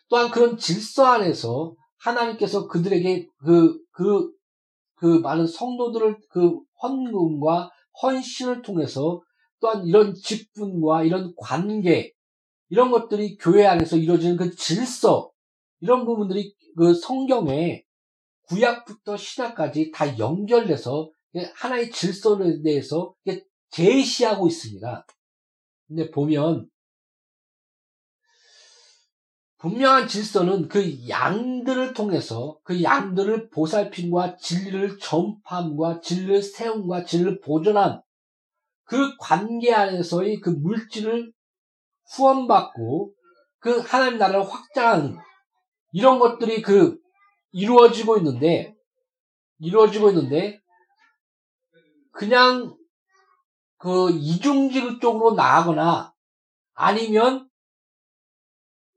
[0.09, 4.31] 또한 그런 질서 안에서 하나님께서 그들에게 그, 그,
[4.95, 7.71] 그 많은 성도들을 그 헌금과
[8.01, 9.21] 헌신을 통해서
[9.59, 12.13] 또한 이런 직분과 이런 관계,
[12.69, 15.31] 이런 것들이 교회 안에서 이루어지는 그 질서,
[15.79, 17.83] 이런 부분들이 그 성경에
[18.43, 21.11] 구약부터 신약까지 다 연결돼서
[21.55, 23.13] 하나의 질서에 대해서
[23.69, 25.05] 제시하고 있습니다.
[25.87, 26.69] 근데 보면
[29.59, 38.01] 분명한 질서는 그 양들을 통해서 그 양들을 보살핌과 진리를 전파함과 진리를 세움과 진리를 보존한
[38.83, 41.33] 그 관계 안에서의 그 물질을
[42.15, 43.13] 후원받고
[43.59, 45.17] 그 하나님 나라를 확장하는
[45.91, 46.99] 이런 것들이 그
[47.51, 48.75] 이루어지고 있는데,
[49.59, 50.59] 이루어지고 있는데,
[52.11, 52.75] 그냥
[53.77, 56.13] 그 이중직 쪽으로 나가거나
[56.73, 57.47] 아니면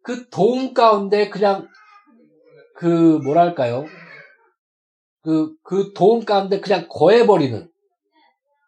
[0.02, 1.68] 그 도움 가운데 그냥
[2.74, 3.84] 그 뭐랄까요?
[5.22, 7.70] 그, 그 도움 가운데 그냥 거해버리는.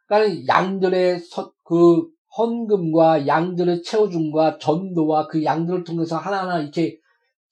[0.06, 2.06] 그러니까 양들의 서, 그
[2.36, 6.98] 헌금과 양들의 채워줌과 전도와 그 양들을 통해서 하나하나 이렇게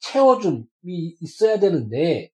[0.01, 0.66] 채워줌이
[1.20, 2.30] 있어야 되는데,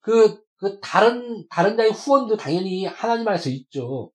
[0.00, 4.12] 그, 그 다른, 다른 자의 후원도 당연히 하나님 안에서 있죠.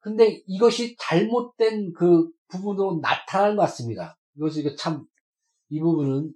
[0.00, 4.18] 근데 이것이 잘못된 그 부분으로 나타나는 것 같습니다.
[4.36, 5.06] 이것이 참,
[5.70, 6.32] 이 부분은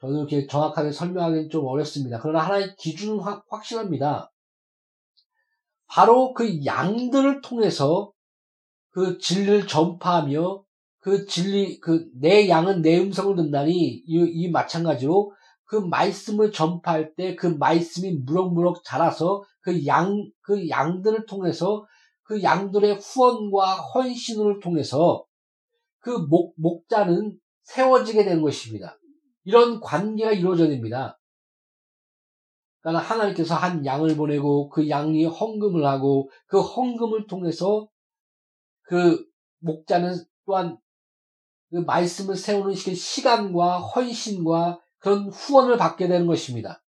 [0.00, 2.20] 저는 이렇게 정확하게 설명하기는 좀 어렵습니다.
[2.20, 4.32] 그러나 하나의 기준은 확, 확실합니다.
[5.86, 8.12] 바로 그 양들을 통해서
[8.90, 10.64] 그 진리를 전파하며
[11.00, 15.32] 그 진리, 그, 내 양은 내 음성을 듣나니, 이, 이 마찬가지로
[15.64, 21.86] 그 말씀을 전파할 때 그 말씀이 무럭무럭 자라서 그 양, 그 양들을 통해서
[22.22, 25.24] 그 양들의 후원과 헌신을 통해서
[26.00, 28.98] 그 목, 목자는 세워지게 되는 것입니다.
[29.44, 31.18] 이런 관계가 이루어져야 됩니다.
[32.80, 37.88] 그러니까 하나님께서 한 양을 보내고 그 양이 헌금을 하고 그 헌금을 통해서
[38.82, 39.24] 그
[39.60, 40.14] 목자는
[40.46, 40.78] 또한
[41.70, 46.82] 그 말씀을 세우는 시간과 헌신과 그런 후원을 받게 되는 것입니다.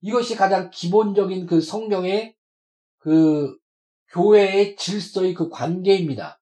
[0.00, 2.36] 이것이 가장 기본적인 그 성경의
[2.98, 3.56] 그
[4.10, 6.40] 교회의 질서의 그 관계입니다.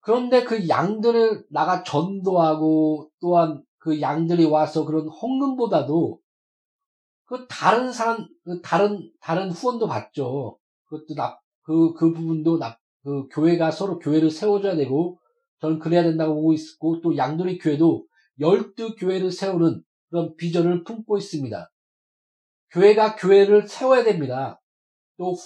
[0.00, 6.20] 그런데 그 양들을 나가 전도하고 또한 그 양들이 와서 그런 헌금보다도
[7.24, 10.58] 그 다른 사람, 그 다른, 다른 후원도 받죠.
[10.84, 15.18] 그것도 나, 그, 그 부분도 나, 그 교회가 서로 교회를 세워줘야 되고
[15.62, 18.04] 저는 그래야 된다고 보고 있고 또 양돌이 교회도
[18.40, 21.70] 열두 교회를 세우는 그런 비전을 품고 있습니다.
[22.72, 24.60] 교회가 교회를 세워야 됩니다.
[25.16, 25.36] 또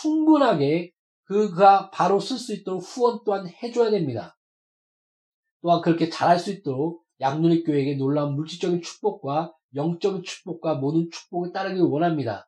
[0.00, 0.92] 충분하게
[1.24, 4.36] 그가 바로 쓸 수 있도록 후원 또한 해줘야 됩니다.
[5.62, 11.80] 또한 그렇게 잘할 수 있도록 양누리 교회에게 놀라운 물질적인 축복과 영적인 축복과 모든 축복을 따르길
[11.82, 12.46] 원합니다.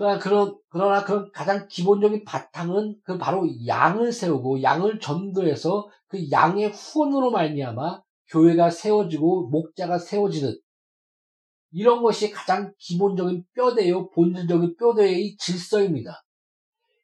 [0.00, 6.70] 그러나 그런, 그러나 그런 가장 기본적인 바탕은 그 바로 양을 세우고 양을 전도해서 그 양의
[6.70, 10.58] 후원으로 말미암아 교회가 세워지고 목자가 세워지는
[11.72, 16.24] 이런 것이 가장 기본적인 뼈대요, 본질적인 뼈대의 질서입니다.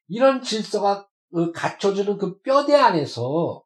[0.07, 3.61] 이런 질서가 어, 갖춰지는 그 뼈대 안에서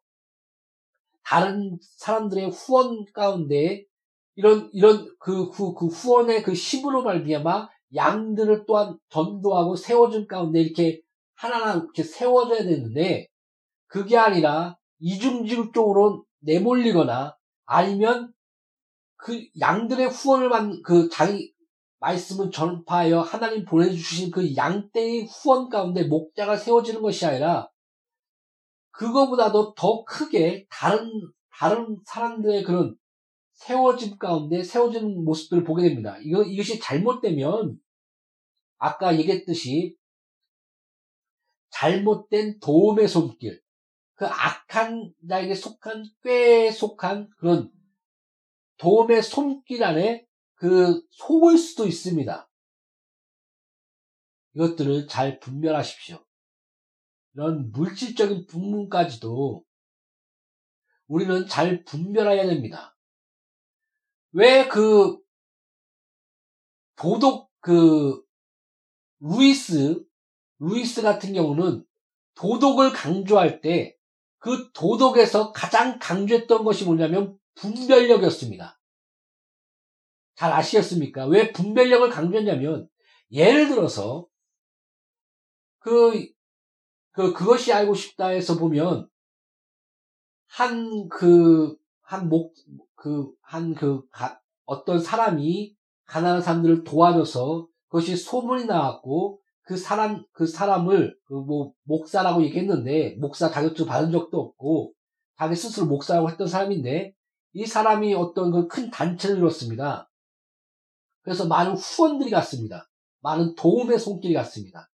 [1.24, 3.86] 다른 사람들의 후원 가운데
[4.34, 11.00] 이런 이런 그, 그, 그 후원의 그 힘으로 말미암아 양들을 또한 전도하고 세워준 가운데 이렇게
[11.34, 13.28] 하나하나 이렇게 세워져야 되는데
[13.86, 18.32] 그게 아니라 이중직업적으로 내몰리거나 아니면
[19.16, 21.52] 그 양들의 후원을 받는 그 자기
[22.00, 27.68] 말씀을 전파하여 하나님 보내주신 그 양떼의 후원 가운데 목자가 세워지는 것이 아니라
[28.90, 31.08] 그거보다도 더 크게 다른
[31.50, 32.96] 다른 사람들의 그런
[33.66, 36.18] 세워짐 가운데 세워지는 모습들을 보게 됩니다.
[36.18, 37.78] 이거 이것이 잘못되면
[38.78, 39.96] 아까 얘기했듯이
[41.70, 43.62] 잘못된 도움의 손길,
[44.14, 47.70] 그 악한 자에게 속한 꾀에 속한 그런
[48.78, 52.50] 도움의 손길 안에 그 속을 수도 있습니다.
[54.54, 56.22] 이것들을 잘 분별하십시오.
[57.34, 59.64] 이런 물질적인 부분까지도
[61.06, 62.91] 우리는 잘 분별해야 됩니다.
[64.32, 65.18] 왜 그
[66.96, 68.22] 도덕 그
[69.20, 70.04] 루이스
[70.58, 71.84] 루이스 같은 경우는
[72.34, 73.96] 도덕을 강조할 때
[74.42, 78.80] 그 도덕에서 가장 강조했던 것이 뭐냐면 분별력이었습니다.
[80.34, 81.26] 잘 아시겠습니까?
[81.26, 82.88] 왜 분별력을 강조했냐면,
[83.30, 84.26] 예를 들어서,
[85.78, 86.26] 그,
[87.12, 89.08] 그, 그것이 알고 싶다 해서 보면,
[90.48, 92.52] 한, 그, 한 목,
[93.02, 95.74] 그, 한 그, 가, 어떤 사람이
[96.06, 103.50] 가난한 사람들을 도와줘서 그것이 소문이 나왔고, 그 사람, 그 사람을, 그 뭐, 목사라고 얘기했는데, 목사
[103.50, 104.92] 자격증 받은 적도 없고,
[105.36, 107.12] 자기 스스로 목사라고 했던 사람인데,
[107.54, 110.08] 이 사람이 어떤 그 큰 단체를 이뤘습니다.
[111.22, 112.88] 그래서 많은 후원들이 갔습니다.
[113.20, 114.88] 많은 도움의 손길이 갔습니다.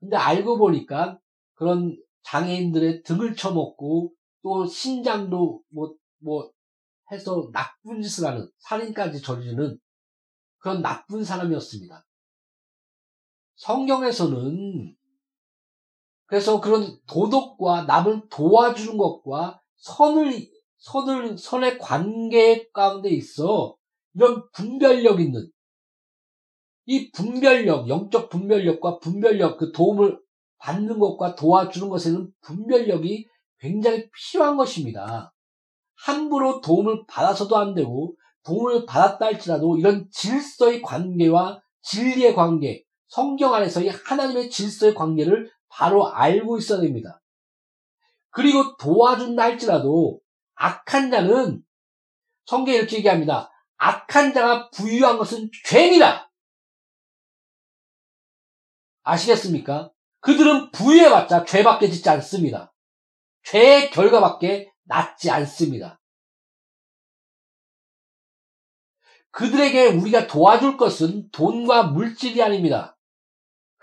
[0.00, 1.20] 근데 알고 보니까
[1.54, 4.12] 그런 장애인들의 등을 쳐먹고
[4.42, 6.50] 또 신장도 뭐, 뭐
[7.12, 9.78] 해서 나쁜 짓을 하는 살인까지 저지르는
[10.58, 12.06] 그런 나쁜 사람이었습니다.
[13.56, 14.96] 성경에서는
[16.26, 23.76] 그래서 그런 도덕과 남을 도와주는 것과 선을 선을, 선의 관계 가운데 있어
[24.14, 25.50] 이런 분별력 있는
[26.86, 30.20] 이 분별력, 영적 분별력과 분별력, 그 도움을
[30.58, 33.26] 받는 것과 도와주는 것에는 분별력이
[33.58, 35.33] 굉장히 필요한 것입니다.
[36.04, 43.88] 함부로 도움을 받아서도 안 되고 도움을 받았다 할지라도 이런 질서의 관계와 진리의 관계, 성경 안에서의
[43.88, 47.22] 하나님의 질서의 관계를 바로 알고 있어야 됩니다.
[48.28, 50.20] 그리고 도와준다 할지라도
[50.56, 51.62] 악한 자는
[52.44, 53.50] 성경에 이렇게 얘기합니다.
[53.78, 56.28] 악한 자가 부유한 것은 죄니라.
[59.04, 59.90] 아시겠습니까?
[60.20, 62.74] 그들은 부유해봤자 죄밖에 짓지 않습니다.
[63.44, 66.00] 죄의 결과밖에 낫지 않습니다.
[69.30, 72.96] 그들에게 우리가 도와줄 것은 돈과 물질이 아닙니다.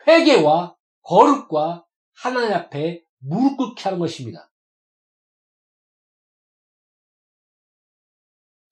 [0.08, 4.50] 회개와 거룩과 하나님 앞에 무릎 꿇게 하는 것입니다.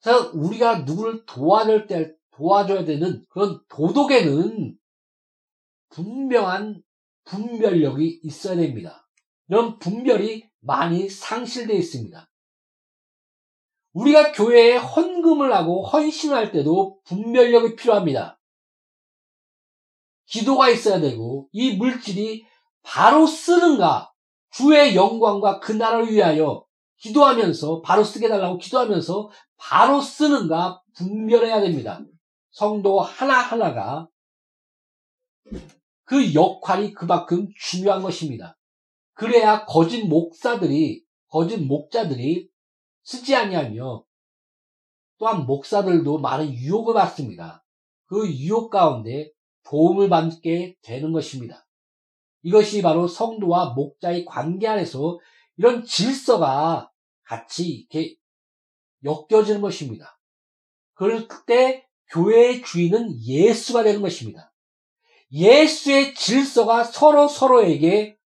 [0.02, 4.78] 그래서 우리가 누구를 도와줄 때 도와줘야 되는 그런 도덕에는
[5.90, 6.82] 분명한
[7.26, 9.08] 분별력이 있어야 됩니다.
[9.50, 12.30] 이런 분별이 많이 상실되어 있습니다.
[13.94, 18.40] 우리가 교회에 헌금을 하고 헌신할 때도 분별력이 필요합니다.
[20.26, 22.46] 기도가 있어야 되고 이 물질이
[22.84, 24.14] 바로 쓰는가
[24.52, 26.66] 주의 영광과 그 나라를 위하여
[26.98, 32.00] 기도하면서 바로 쓰게 달라고 기도하면서 바로 쓰는가 분별해야 됩니다.
[32.52, 34.08] 성도 하나하나가
[36.04, 38.59] 그 역할이 그만큼 중요한 것입니다.
[39.20, 42.50] 그래야 거짓 목사들이 거짓 목자들이
[43.04, 44.06] 쓰지 아니하며
[45.18, 47.66] 또한 목사들도 많은 유혹을 받습니다.
[48.06, 49.30] 그 유혹 가운데
[49.66, 51.68] 도움을 받게 되는 것입니다.
[52.44, 55.20] 이것이 바로 성도와 목자의 관계 안에서
[55.58, 56.90] 이런 질서가
[57.24, 58.16] 같이 이렇게
[59.04, 60.18] 엮여지는 것입니다.
[60.94, 64.54] 그럴 때 교회의 주인은 예수가 되는 것입니다.
[65.34, 68.18] 예수의 질서가 서로 서로에게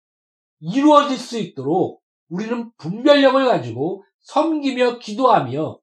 [0.72, 5.78] 이루어질 수 있도록 우리는 분별력을 가지고 섬기며 기도하며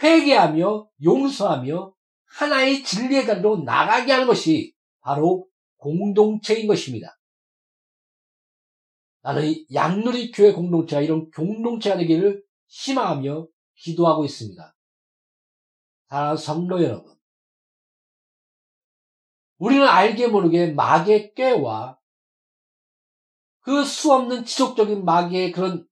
[0.00, 1.94] 회개하며 용서하며
[2.26, 7.18] 하나의 진리의 자리로 나가게 하는 것이 바로 공동체인 것입니다.
[9.22, 14.76] 나는 양누리 교회 공동체가 이런 공동체가 되기를 희망하며 기도하고 있습니다.
[16.08, 17.16] 사랑하는 성도 여러분,
[19.58, 21.98] 우리는 알게 모르게 마귀의 꾀와
[23.66, 25.88] 그 수없는 지속적인 마귀의 그런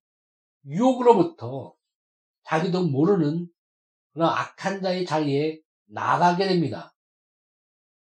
[0.65, 1.75] 유혹으로부터
[2.45, 3.49] 자기도 모르는
[4.13, 6.95] 그런 악한 자의 자리에 나가게 됩니다.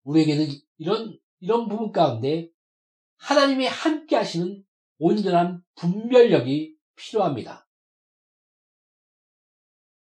[0.04, 0.46] 우리에게는
[0.78, 2.52] 이런, 이런 부분 가운데
[3.16, 4.64] 하나님이 함께 하시는
[5.00, 7.68] 온전한 분별력이 필요합니다.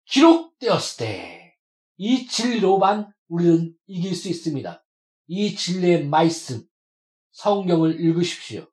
[0.05, 1.57] 기록되었을 때
[1.97, 4.85] 이 진리로만 우리는 이길 수 있습니다.
[5.29, 6.69] 이 진리의 말씀,
[7.31, 8.71] 성경을 읽으십시오.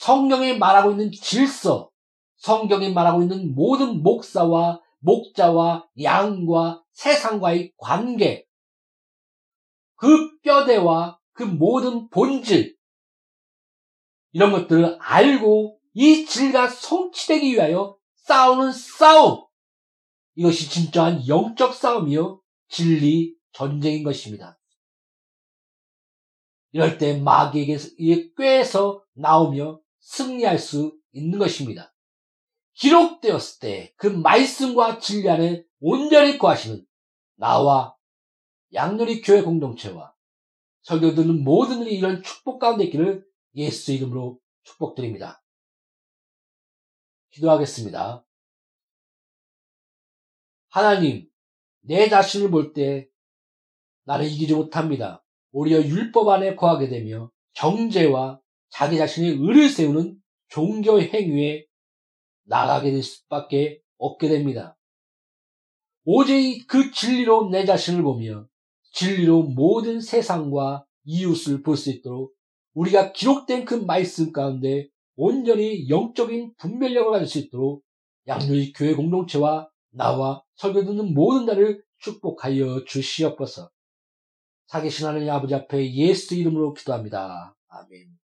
[0.00, 1.90] 성경이 말하고 있는 질서,
[2.36, 8.46] 성경이 말하고 있는 모든 목사와 목자와 양과 세상과의 관계,
[9.96, 12.74] 그 뼈대와 그 모든 본질,
[14.32, 19.44] 이런 것들을 알고 이 진리가 성취되기 위하여 싸우는 싸움.
[20.34, 22.40] 이것이 진짜한 영적 싸움이요.
[22.68, 24.58] 진리 전쟁인 것입니다.
[26.72, 27.76] 이럴 때 마귀에게
[28.38, 31.94] 꾀에서 나오며 승리할 수 있는 것입니다.
[32.74, 36.84] 기록되었을 때 그 말씀과 진리 안에 온전히 거하시는
[37.36, 37.96] 나와
[38.72, 40.14] 양누리 교회 공동체와
[40.82, 45.42] 설교 듣는 모든 분이 이런 축복 가운데 있기를 예수 이름으로 축복드립니다.
[47.30, 48.24] 기도하겠습니다.
[50.68, 51.28] 하나님,
[51.80, 53.08] 내 자신을 볼 때
[54.04, 55.24] 나는 이기지 못합니다.
[55.52, 58.39] 오히려 율법 안에 거하게 되며 정죄와
[58.70, 60.16] 자기 자신의 의를 세우는
[60.48, 61.66] 종교 행위에
[62.44, 64.76] 나가게 될 수밖에 없게 됩니다.
[66.04, 68.46] 오직 그 진리로 내 자신을 보며
[68.92, 72.34] 진리로 모든 세상과 이웃을 볼 수 있도록
[72.74, 77.84] 우리가 기록된 그 말씀 가운데 온전히 영적인 분별력을 가질 수 있도록
[78.26, 83.70] 양육의 교회 공동체와 나와 설교 듣는 모든 자를 축복하여 주시옵소서.
[84.66, 87.56] 사계신 하나님 아버지 앞에 예수 이름으로 기도합니다.
[87.68, 88.19] 아멘.